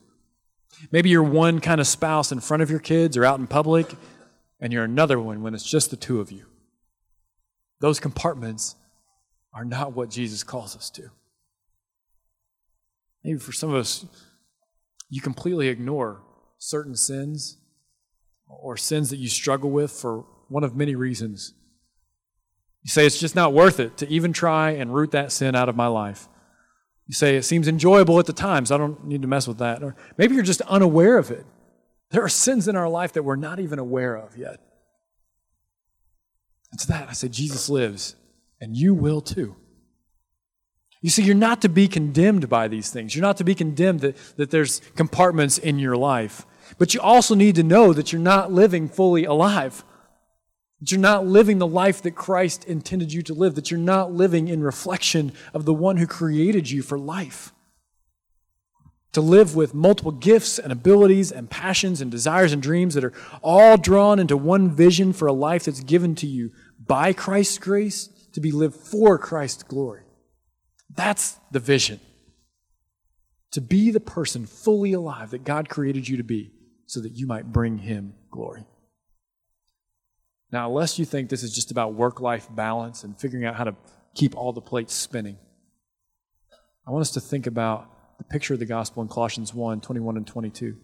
Maybe 0.90 1.08
you're 1.08 1.22
one 1.22 1.60
kind 1.60 1.80
of 1.80 1.86
spouse 1.86 2.32
in 2.32 2.40
front 2.40 2.62
of 2.62 2.70
your 2.70 2.80
kids 2.80 3.16
or 3.16 3.24
out 3.24 3.38
in 3.38 3.46
public, 3.46 3.94
and 4.60 4.72
you're 4.72 4.84
another 4.84 5.20
one 5.20 5.42
when 5.42 5.54
it's 5.54 5.68
just 5.68 5.90
the 5.90 5.96
two 5.96 6.20
of 6.20 6.32
you. 6.32 6.46
Those 7.80 8.00
compartments 8.00 8.76
are 9.52 9.64
not 9.64 9.94
what 9.94 10.10
Jesus 10.10 10.42
calls 10.42 10.76
us 10.76 10.90
to. 10.90 11.10
Maybe 13.22 13.38
for 13.38 13.52
some 13.52 13.70
of 13.70 13.76
us, 13.76 14.04
you 15.08 15.20
completely 15.20 15.68
ignore 15.68 16.22
certain 16.58 16.96
sins 16.96 17.58
or 18.48 18.76
sins 18.76 19.10
that 19.10 19.16
you 19.16 19.28
struggle 19.28 19.70
with 19.70 19.90
for 19.90 20.26
one 20.48 20.64
of 20.64 20.76
many 20.76 20.94
reasons. 20.94 21.54
You 22.82 22.90
say 22.90 23.06
it's 23.06 23.18
just 23.18 23.34
not 23.34 23.52
worth 23.52 23.80
it 23.80 23.96
to 23.98 24.08
even 24.08 24.32
try 24.32 24.70
and 24.70 24.94
root 24.94 25.10
that 25.12 25.32
sin 25.32 25.54
out 25.54 25.68
of 25.68 25.76
my 25.76 25.86
life. 25.86 26.28
You 27.06 27.14
say 27.14 27.36
it 27.36 27.44
seems 27.44 27.68
enjoyable 27.68 28.18
at 28.18 28.26
the 28.26 28.32
time, 28.32 28.66
so 28.66 28.74
I 28.74 28.78
don't 28.78 29.06
need 29.06 29.22
to 29.22 29.28
mess 29.28 29.46
with 29.46 29.58
that. 29.58 29.82
Or 29.82 29.96
maybe 30.16 30.34
you're 30.34 30.44
just 30.44 30.60
unaware 30.62 31.18
of 31.18 31.30
it. 31.30 31.44
There 32.10 32.22
are 32.22 32.28
sins 32.28 32.68
in 32.68 32.76
our 32.76 32.88
life 32.88 33.12
that 33.14 33.22
we're 33.22 33.36
not 33.36 33.60
even 33.60 33.78
aware 33.78 34.14
of 34.14 34.36
yet. 34.36 34.60
It's 36.72 36.86
that 36.86 37.08
I 37.08 37.12
say 37.12 37.28
Jesus 37.28 37.68
lives, 37.68 38.16
and 38.60 38.76
you 38.76 38.94
will 38.94 39.20
too. 39.20 39.56
You 41.04 41.10
see, 41.10 41.22
you're 41.22 41.34
not 41.34 41.60
to 41.60 41.68
be 41.68 41.86
condemned 41.86 42.48
by 42.48 42.66
these 42.66 42.88
things. 42.88 43.14
You're 43.14 43.20
not 43.20 43.36
to 43.36 43.44
be 43.44 43.54
condemned 43.54 44.00
that, 44.00 44.16
that 44.38 44.50
there's 44.50 44.80
compartments 44.96 45.58
in 45.58 45.78
your 45.78 45.98
life. 45.98 46.46
But 46.78 46.94
you 46.94 47.00
also 47.02 47.34
need 47.34 47.56
to 47.56 47.62
know 47.62 47.92
that 47.92 48.10
you're 48.10 48.22
not 48.22 48.50
living 48.50 48.88
fully 48.88 49.26
alive. 49.26 49.84
That 50.80 50.90
you're 50.90 50.98
not 50.98 51.26
living 51.26 51.58
the 51.58 51.66
life 51.66 52.00
that 52.00 52.12
Christ 52.12 52.64
intended 52.64 53.12
you 53.12 53.20
to 53.24 53.34
live. 53.34 53.54
That 53.54 53.70
you're 53.70 53.78
not 53.78 54.14
living 54.14 54.48
in 54.48 54.62
reflection 54.62 55.32
of 55.52 55.66
the 55.66 55.74
one 55.74 55.98
who 55.98 56.06
created 56.06 56.70
you 56.70 56.80
for 56.80 56.98
life. 56.98 57.52
To 59.12 59.20
live 59.20 59.54
with 59.54 59.74
multiple 59.74 60.10
gifts 60.10 60.58
and 60.58 60.72
abilities 60.72 61.30
and 61.30 61.50
passions 61.50 62.00
and 62.00 62.10
desires 62.10 62.54
and 62.54 62.62
dreams 62.62 62.94
that 62.94 63.04
are 63.04 63.12
all 63.42 63.76
drawn 63.76 64.18
into 64.18 64.38
one 64.38 64.70
vision 64.70 65.12
for 65.12 65.28
a 65.28 65.34
life 65.34 65.64
that's 65.64 65.80
given 65.80 66.14
to 66.14 66.26
you 66.26 66.50
by 66.78 67.12
Christ's 67.12 67.58
grace 67.58 68.08
to 68.32 68.40
be 68.40 68.52
lived 68.52 68.76
for 68.76 69.18
Christ's 69.18 69.64
glory. 69.64 70.03
That's 70.94 71.38
the 71.50 71.60
vision. 71.60 72.00
To 73.52 73.60
be 73.60 73.90
the 73.90 74.00
person 74.00 74.46
fully 74.46 74.92
alive 74.92 75.30
that 75.30 75.44
God 75.44 75.68
created 75.68 76.08
you 76.08 76.16
to 76.16 76.24
be 76.24 76.52
so 76.86 77.00
that 77.00 77.12
you 77.12 77.26
might 77.26 77.52
bring 77.52 77.78
Him 77.78 78.14
glory. 78.30 78.64
Now, 80.50 80.68
unless 80.68 80.98
you 80.98 81.04
think 81.04 81.30
this 81.30 81.42
is 81.42 81.54
just 81.54 81.70
about 81.70 81.94
work 81.94 82.20
life 82.20 82.48
balance 82.50 83.04
and 83.04 83.18
figuring 83.18 83.44
out 83.44 83.56
how 83.56 83.64
to 83.64 83.74
keep 84.14 84.36
all 84.36 84.52
the 84.52 84.60
plates 84.60 84.94
spinning, 84.94 85.36
I 86.86 86.90
want 86.90 87.02
us 87.02 87.10
to 87.12 87.20
think 87.20 87.46
about 87.46 88.18
the 88.18 88.24
picture 88.24 88.54
of 88.54 88.60
the 88.60 88.66
gospel 88.66 89.02
in 89.02 89.08
Colossians 89.08 89.54
1 89.54 89.80
21 89.80 90.16
and 90.16 90.26
22. 90.26 90.66
It 90.66 90.76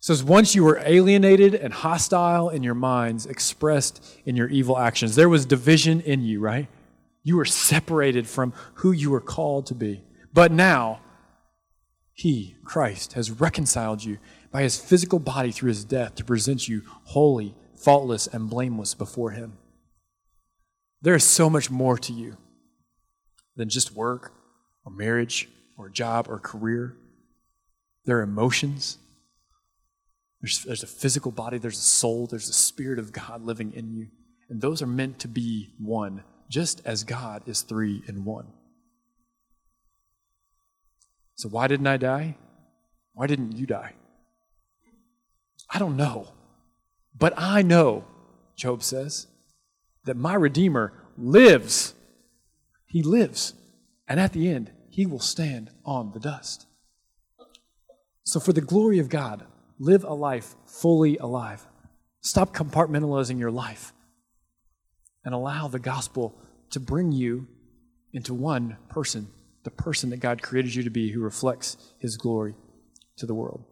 says, 0.00 0.22
Once 0.22 0.54
you 0.54 0.64
were 0.64 0.80
alienated 0.84 1.54
and 1.54 1.72
hostile 1.72 2.48
in 2.48 2.62
your 2.62 2.74
minds, 2.74 3.26
expressed 3.26 4.02
in 4.24 4.36
your 4.36 4.48
evil 4.48 4.78
actions. 4.78 5.16
There 5.16 5.28
was 5.28 5.44
division 5.44 6.00
in 6.00 6.22
you, 6.22 6.40
right? 6.40 6.68
You 7.26 7.36
were 7.36 7.44
separated 7.44 8.28
from 8.28 8.52
who 8.74 8.92
you 8.92 9.10
were 9.10 9.20
called 9.20 9.66
to 9.66 9.74
be. 9.74 10.04
But 10.32 10.52
now, 10.52 11.00
He, 12.12 12.56
Christ, 12.64 13.14
has 13.14 13.30
reconciled 13.30 14.04
you 14.04 14.18
by 14.52 14.62
His 14.62 14.78
physical 14.78 15.18
body 15.18 15.50
through 15.50 15.70
His 15.70 15.84
death 15.84 16.14
to 16.14 16.24
present 16.24 16.68
you 16.68 16.82
holy, 17.04 17.56
faultless, 17.74 18.28
and 18.28 18.48
blameless 18.48 18.94
before 18.94 19.32
Him. 19.32 19.58
There 21.02 21.16
is 21.16 21.24
so 21.24 21.50
much 21.50 21.70
more 21.70 21.98
to 21.98 22.12
you 22.12 22.36
than 23.56 23.68
just 23.68 23.96
work 23.96 24.32
or 24.84 24.92
marriage 24.92 25.48
or 25.76 25.88
job 25.88 26.26
or 26.28 26.38
career. 26.38 26.96
There 28.04 28.18
are 28.18 28.22
emotions 28.22 28.98
there's, 30.40 30.62
there's 30.62 30.82
a 30.84 30.86
physical 30.86 31.32
body, 31.32 31.58
there's 31.58 31.78
a 31.78 31.82
soul, 31.82 32.28
there's 32.28 32.46
the 32.46 32.52
Spirit 32.52 33.00
of 33.00 33.12
God 33.12 33.44
living 33.44 33.72
in 33.72 33.92
you. 33.92 34.08
And 34.48 34.60
those 34.60 34.80
are 34.80 34.86
meant 34.86 35.18
to 35.20 35.28
be 35.28 35.70
one, 35.78 36.22
just 36.48 36.80
as 36.84 37.04
God 37.04 37.42
is 37.46 37.62
three 37.62 38.02
in 38.06 38.24
one. 38.24 38.46
So, 41.34 41.48
why 41.48 41.66
didn't 41.66 41.86
I 41.86 41.96
die? 41.96 42.36
Why 43.12 43.26
didn't 43.26 43.52
you 43.52 43.66
die? 43.66 43.94
I 45.70 45.78
don't 45.78 45.96
know. 45.96 46.28
But 47.18 47.34
I 47.36 47.62
know, 47.62 48.04
Job 48.56 48.82
says, 48.82 49.26
that 50.04 50.16
my 50.16 50.34
Redeemer 50.34 50.92
lives. 51.16 51.94
He 52.86 53.02
lives. 53.02 53.54
And 54.08 54.20
at 54.20 54.32
the 54.32 54.48
end, 54.48 54.70
he 54.88 55.04
will 55.06 55.20
stand 55.20 55.70
on 55.84 56.12
the 56.12 56.20
dust. 56.20 56.66
So, 58.24 58.40
for 58.40 58.52
the 58.52 58.60
glory 58.60 58.98
of 58.98 59.08
God, 59.08 59.44
Live 59.78 60.04
a 60.04 60.14
life 60.14 60.54
fully 60.64 61.18
alive. 61.18 61.66
Stop 62.22 62.54
compartmentalizing 62.54 63.38
your 63.38 63.50
life 63.50 63.92
and 65.26 65.34
allow 65.34 65.66
the 65.66 65.80
gospel 65.80 66.38
to 66.70 66.78
bring 66.78 67.10
you 67.10 67.48
into 68.12 68.32
one 68.32 68.76
person, 68.88 69.26
the 69.64 69.70
person 69.70 70.08
that 70.10 70.18
God 70.18 70.40
created 70.40 70.74
you 70.76 70.84
to 70.84 70.90
be, 70.90 71.10
who 71.10 71.20
reflects 71.20 71.76
his 71.98 72.16
glory 72.16 72.54
to 73.16 73.26
the 73.26 73.34
world. 73.34 73.64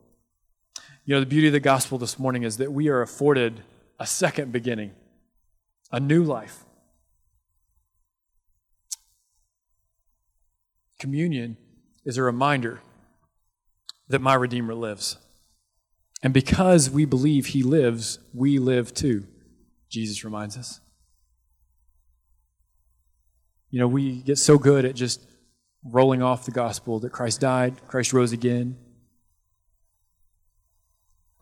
You 1.05 1.15
know, 1.15 1.21
the 1.21 1.27
beauty 1.27 1.47
of 1.47 1.53
the 1.53 1.61
gospel 1.61 1.97
this 1.97 2.19
morning 2.19 2.43
is 2.43 2.57
that 2.57 2.73
we 2.73 2.89
are 2.89 3.03
afforded 3.03 3.63
a 4.01 4.07
second 4.07 4.51
beginning, 4.51 4.93
a 5.93 6.01
new 6.01 6.25
life. 6.25 6.65
Communion 10.99 11.57
is 12.05 12.17
a 12.17 12.23
reminder 12.23 12.81
that 14.09 14.21
my 14.21 14.35
Redeemer 14.35 14.75
lives. 14.75 15.19
And 16.21 16.35
because 16.35 16.91
we 16.91 17.05
believe 17.05 17.47
he 17.47 17.63
lives, 17.63 18.19
we 18.33 18.59
live 18.59 18.93
too, 18.93 19.27
Jesus 19.89 20.25
reminds 20.25 20.57
us. 20.57 20.81
You 23.75 23.81
know, 23.81 23.89
we 23.89 24.19
get 24.23 24.39
so 24.39 24.57
good 24.57 24.85
at 24.85 24.95
just 24.95 25.21
rolling 25.83 26.23
off 26.23 26.45
the 26.45 26.53
gospel 26.53 27.01
that 27.01 27.11
Christ 27.11 27.41
died, 27.41 27.75
Christ 27.89 28.13
rose 28.13 28.31
again. 28.31 28.77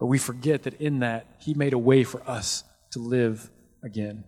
But 0.01 0.07
we 0.07 0.17
forget 0.17 0.63
that 0.63 0.81
in 0.81 1.01
that, 1.01 1.27
he 1.41 1.53
made 1.53 1.75
a 1.75 1.79
way 1.79 2.05
for 2.05 2.27
us 2.27 2.65
to 2.93 3.01
live 3.01 3.51
again, 3.85 4.25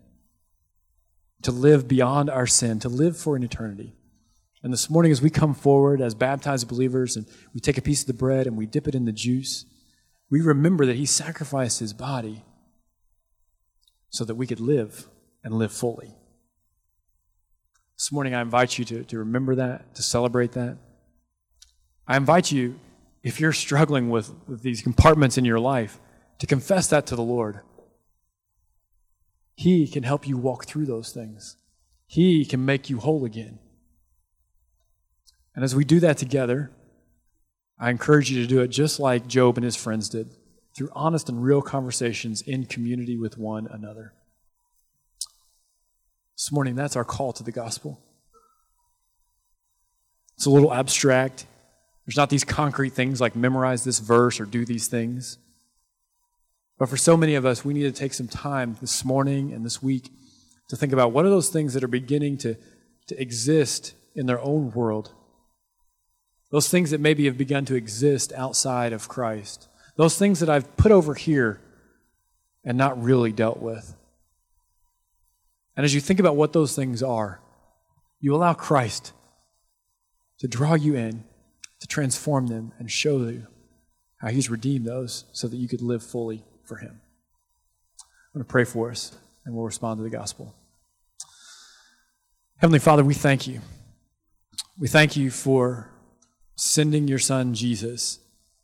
to 1.44 1.50
live 1.50 1.88
beyond 1.88 2.28
our 2.28 2.46
sin, 2.46 2.78
to 2.80 2.90
live 2.90 3.16
for 3.16 3.36
an 3.36 3.42
eternity. 3.42 3.94
And 4.62 4.70
this 4.70 4.90
morning, 4.90 5.10
as 5.10 5.22
we 5.22 5.30
come 5.30 5.54
forward 5.54 6.02
as 6.02 6.14
baptized 6.14 6.68
believers 6.68 7.16
and 7.16 7.24
we 7.54 7.60
take 7.60 7.78
a 7.78 7.82
piece 7.82 8.02
of 8.02 8.06
the 8.06 8.12
bread 8.12 8.46
and 8.46 8.54
we 8.54 8.66
dip 8.66 8.86
it 8.86 8.94
in 8.94 9.06
the 9.06 9.12
juice, 9.12 9.64
we 10.28 10.42
remember 10.42 10.84
that 10.84 10.96
he 10.96 11.06
sacrificed 11.06 11.80
his 11.80 11.94
body 11.94 12.44
so 14.10 14.26
that 14.26 14.34
we 14.34 14.46
could 14.46 14.60
live 14.60 15.08
and 15.42 15.54
live 15.54 15.72
fully. 15.72 16.14
This 18.04 18.12
morning, 18.12 18.34
I 18.34 18.42
invite 18.42 18.78
you 18.78 18.84
to, 18.84 19.02
to 19.04 19.18
remember 19.20 19.54
that, 19.54 19.94
to 19.94 20.02
celebrate 20.02 20.52
that. 20.52 20.76
I 22.06 22.18
invite 22.18 22.52
you, 22.52 22.78
if 23.22 23.40
you're 23.40 23.54
struggling 23.54 24.10
with, 24.10 24.30
with 24.46 24.60
these 24.60 24.82
compartments 24.82 25.38
in 25.38 25.46
your 25.46 25.58
life, 25.58 25.98
to 26.38 26.46
confess 26.46 26.86
that 26.88 27.06
to 27.06 27.16
the 27.16 27.22
Lord. 27.22 27.60
He 29.54 29.88
can 29.88 30.02
help 30.02 30.28
you 30.28 30.36
walk 30.36 30.66
through 30.66 30.84
those 30.84 31.12
things, 31.12 31.56
He 32.06 32.44
can 32.44 32.66
make 32.66 32.90
you 32.90 32.98
whole 32.98 33.24
again. 33.24 33.58
And 35.54 35.64
as 35.64 35.74
we 35.74 35.86
do 35.86 35.98
that 36.00 36.18
together, 36.18 36.72
I 37.78 37.88
encourage 37.88 38.30
you 38.30 38.42
to 38.42 38.46
do 38.46 38.60
it 38.60 38.68
just 38.68 39.00
like 39.00 39.26
Job 39.26 39.56
and 39.56 39.64
his 39.64 39.76
friends 39.76 40.10
did, 40.10 40.36
through 40.76 40.90
honest 40.92 41.30
and 41.30 41.42
real 41.42 41.62
conversations 41.62 42.42
in 42.42 42.66
community 42.66 43.16
with 43.16 43.38
one 43.38 43.66
another. 43.66 44.12
This 46.44 46.52
morning, 46.52 46.74
that's 46.74 46.94
our 46.94 47.06
call 47.06 47.32
to 47.32 47.42
the 47.42 47.50
gospel. 47.50 47.98
It's 50.36 50.44
a 50.44 50.50
little 50.50 50.74
abstract. 50.74 51.46
There's 52.04 52.18
not 52.18 52.28
these 52.28 52.44
concrete 52.44 52.92
things 52.92 53.18
like 53.18 53.34
memorize 53.34 53.82
this 53.82 53.98
verse 53.98 54.38
or 54.38 54.44
do 54.44 54.66
these 54.66 54.86
things. 54.86 55.38
But 56.78 56.90
for 56.90 56.98
so 56.98 57.16
many 57.16 57.34
of 57.34 57.46
us, 57.46 57.64
we 57.64 57.72
need 57.72 57.84
to 57.84 57.92
take 57.92 58.12
some 58.12 58.28
time 58.28 58.76
this 58.82 59.06
morning 59.06 59.54
and 59.54 59.64
this 59.64 59.82
week 59.82 60.10
to 60.68 60.76
think 60.76 60.92
about 60.92 61.12
what 61.12 61.24
are 61.24 61.30
those 61.30 61.48
things 61.48 61.72
that 61.72 61.82
are 61.82 61.88
beginning 61.88 62.36
to, 62.36 62.58
to 63.06 63.18
exist 63.18 63.94
in 64.14 64.26
their 64.26 64.40
own 64.40 64.70
world 64.72 65.12
those 66.50 66.68
things 66.68 66.90
that 66.90 67.00
maybe 67.00 67.24
have 67.24 67.38
begun 67.38 67.64
to 67.64 67.74
exist 67.74 68.34
outside 68.34 68.92
of 68.92 69.08
Christ, 69.08 69.66
those 69.96 70.18
things 70.18 70.40
that 70.40 70.50
I've 70.50 70.76
put 70.76 70.92
over 70.92 71.14
here 71.14 71.62
and 72.66 72.76
not 72.76 73.02
really 73.02 73.32
dealt 73.32 73.62
with. 73.62 73.96
And 75.76 75.84
as 75.84 75.94
you 75.94 76.00
think 76.00 76.20
about 76.20 76.36
what 76.36 76.52
those 76.52 76.76
things 76.76 77.02
are, 77.02 77.40
you 78.20 78.34
allow 78.34 78.54
Christ 78.54 79.12
to 80.38 80.48
draw 80.48 80.74
you 80.74 80.94
in, 80.94 81.24
to 81.80 81.86
transform 81.86 82.46
them, 82.46 82.72
and 82.78 82.90
show 82.90 83.18
you 83.18 83.46
how 84.18 84.28
He's 84.28 84.50
redeemed 84.50 84.86
those 84.86 85.24
so 85.32 85.48
that 85.48 85.56
you 85.56 85.68
could 85.68 85.82
live 85.82 86.02
fully 86.02 86.44
for 86.64 86.76
Him. 86.76 87.00
I'm 88.00 88.40
going 88.40 88.44
to 88.44 88.50
pray 88.50 88.64
for 88.64 88.90
us, 88.90 89.16
and 89.44 89.54
we'll 89.54 89.64
respond 89.64 89.98
to 89.98 90.02
the 90.02 90.10
gospel. 90.10 90.54
Heavenly 92.58 92.78
Father, 92.78 93.04
we 93.04 93.14
thank 93.14 93.46
you. 93.46 93.60
We 94.78 94.88
thank 94.88 95.16
you 95.16 95.30
for 95.30 95.90
sending 96.56 97.08
your 97.08 97.18
son 97.18 97.54
Jesus. 97.54 98.20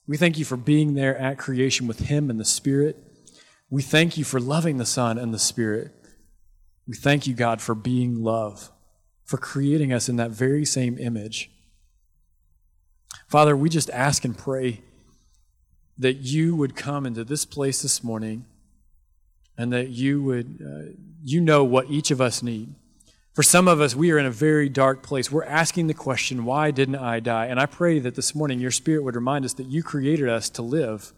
We 0.06 0.16
thank 0.16 0.38
you 0.38 0.44
for 0.44 0.56
being 0.56 0.94
there 0.94 1.16
at 1.16 1.38
creation 1.38 1.86
with 1.86 2.00
him 2.00 2.30
and 2.30 2.40
the 2.40 2.44
Spirit. 2.44 2.96
We 3.68 3.82
thank 3.82 4.16
you 4.16 4.24
for 4.24 4.40
loving 4.40 4.78
the 4.78 4.86
Son 4.86 5.18
and 5.18 5.32
the 5.32 5.38
Spirit. 5.38 5.92
We 6.86 6.96
thank 6.96 7.26
you, 7.26 7.34
God, 7.34 7.60
for 7.60 7.74
being 7.74 8.22
love, 8.22 8.70
for 9.24 9.36
creating 9.36 9.92
us 9.92 10.08
in 10.08 10.16
that 10.16 10.30
very 10.30 10.64
same 10.64 10.98
image. 10.98 11.50
Father, 13.28 13.56
we 13.56 13.68
just 13.68 13.90
ask 13.90 14.24
and 14.24 14.36
pray 14.36 14.80
that 15.98 16.14
you 16.14 16.56
would 16.56 16.74
come 16.74 17.06
into 17.06 17.22
this 17.24 17.44
place 17.44 17.82
this 17.82 18.02
morning 18.02 18.44
and 19.56 19.72
that 19.72 19.90
you 19.90 20.22
would, 20.22 20.58
uh, 20.60 20.92
you 21.22 21.40
know 21.40 21.62
what 21.62 21.90
each 21.90 22.10
of 22.10 22.20
us 22.20 22.42
need. 22.42 22.74
For 23.34 23.42
some 23.42 23.68
of 23.68 23.80
us, 23.80 23.94
we 23.94 24.10
are 24.10 24.18
in 24.18 24.26
a 24.26 24.30
very 24.30 24.68
dark 24.68 25.02
place. 25.02 25.30
We're 25.30 25.44
asking 25.44 25.86
the 25.86 25.94
question, 25.94 26.44
why 26.44 26.72
didn't 26.72 26.96
I 26.96 27.20
die? 27.20 27.46
And 27.46 27.60
I 27.60 27.66
pray 27.66 28.00
that 28.00 28.16
this 28.16 28.34
morning 28.34 28.58
your 28.58 28.70
spirit 28.70 29.04
would 29.04 29.14
remind 29.14 29.44
us 29.44 29.52
that 29.54 29.66
you 29.66 29.82
created 29.82 30.28
us 30.28 30.50
to 30.50 30.62
live. 30.62 31.12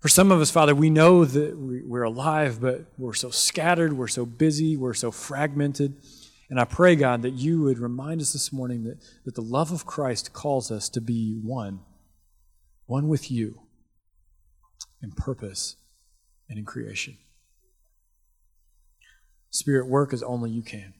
For 0.00 0.08
some 0.08 0.32
of 0.32 0.40
us, 0.40 0.50
Father, 0.50 0.74
we 0.74 0.88
know 0.88 1.26
that 1.26 1.56
we're 1.56 2.04
alive, 2.04 2.58
but 2.60 2.86
we're 2.96 3.12
so 3.12 3.28
scattered, 3.30 3.92
we're 3.92 4.08
so 4.08 4.24
busy, 4.24 4.76
we're 4.76 4.94
so 4.94 5.10
fragmented. 5.10 5.94
And 6.48 6.58
I 6.58 6.64
pray, 6.64 6.96
God, 6.96 7.20
that 7.22 7.34
you 7.34 7.60
would 7.62 7.78
remind 7.78 8.22
us 8.22 8.32
this 8.32 8.50
morning 8.50 8.84
that, 8.84 8.98
that 9.26 9.34
the 9.34 9.42
love 9.42 9.70
of 9.72 9.84
Christ 9.84 10.32
calls 10.32 10.70
us 10.70 10.88
to 10.90 11.02
be 11.02 11.38
one, 11.42 11.80
one 12.86 13.08
with 13.08 13.30
you 13.30 13.60
in 15.02 15.12
purpose 15.12 15.76
and 16.48 16.58
in 16.58 16.64
creation. 16.64 17.18
Spirit, 19.50 19.86
work 19.86 20.14
as 20.14 20.22
only 20.22 20.50
you 20.50 20.62
can. 20.62 20.94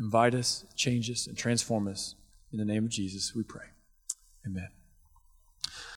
Invite 0.00 0.34
us, 0.34 0.64
change 0.74 1.10
us, 1.10 1.26
and 1.26 1.36
transform 1.36 1.86
us. 1.86 2.14
In 2.50 2.58
the 2.58 2.64
name 2.64 2.84
of 2.84 2.90
Jesus, 2.90 3.34
we 3.34 3.42
pray. 3.42 3.66
Amen. 4.46 4.68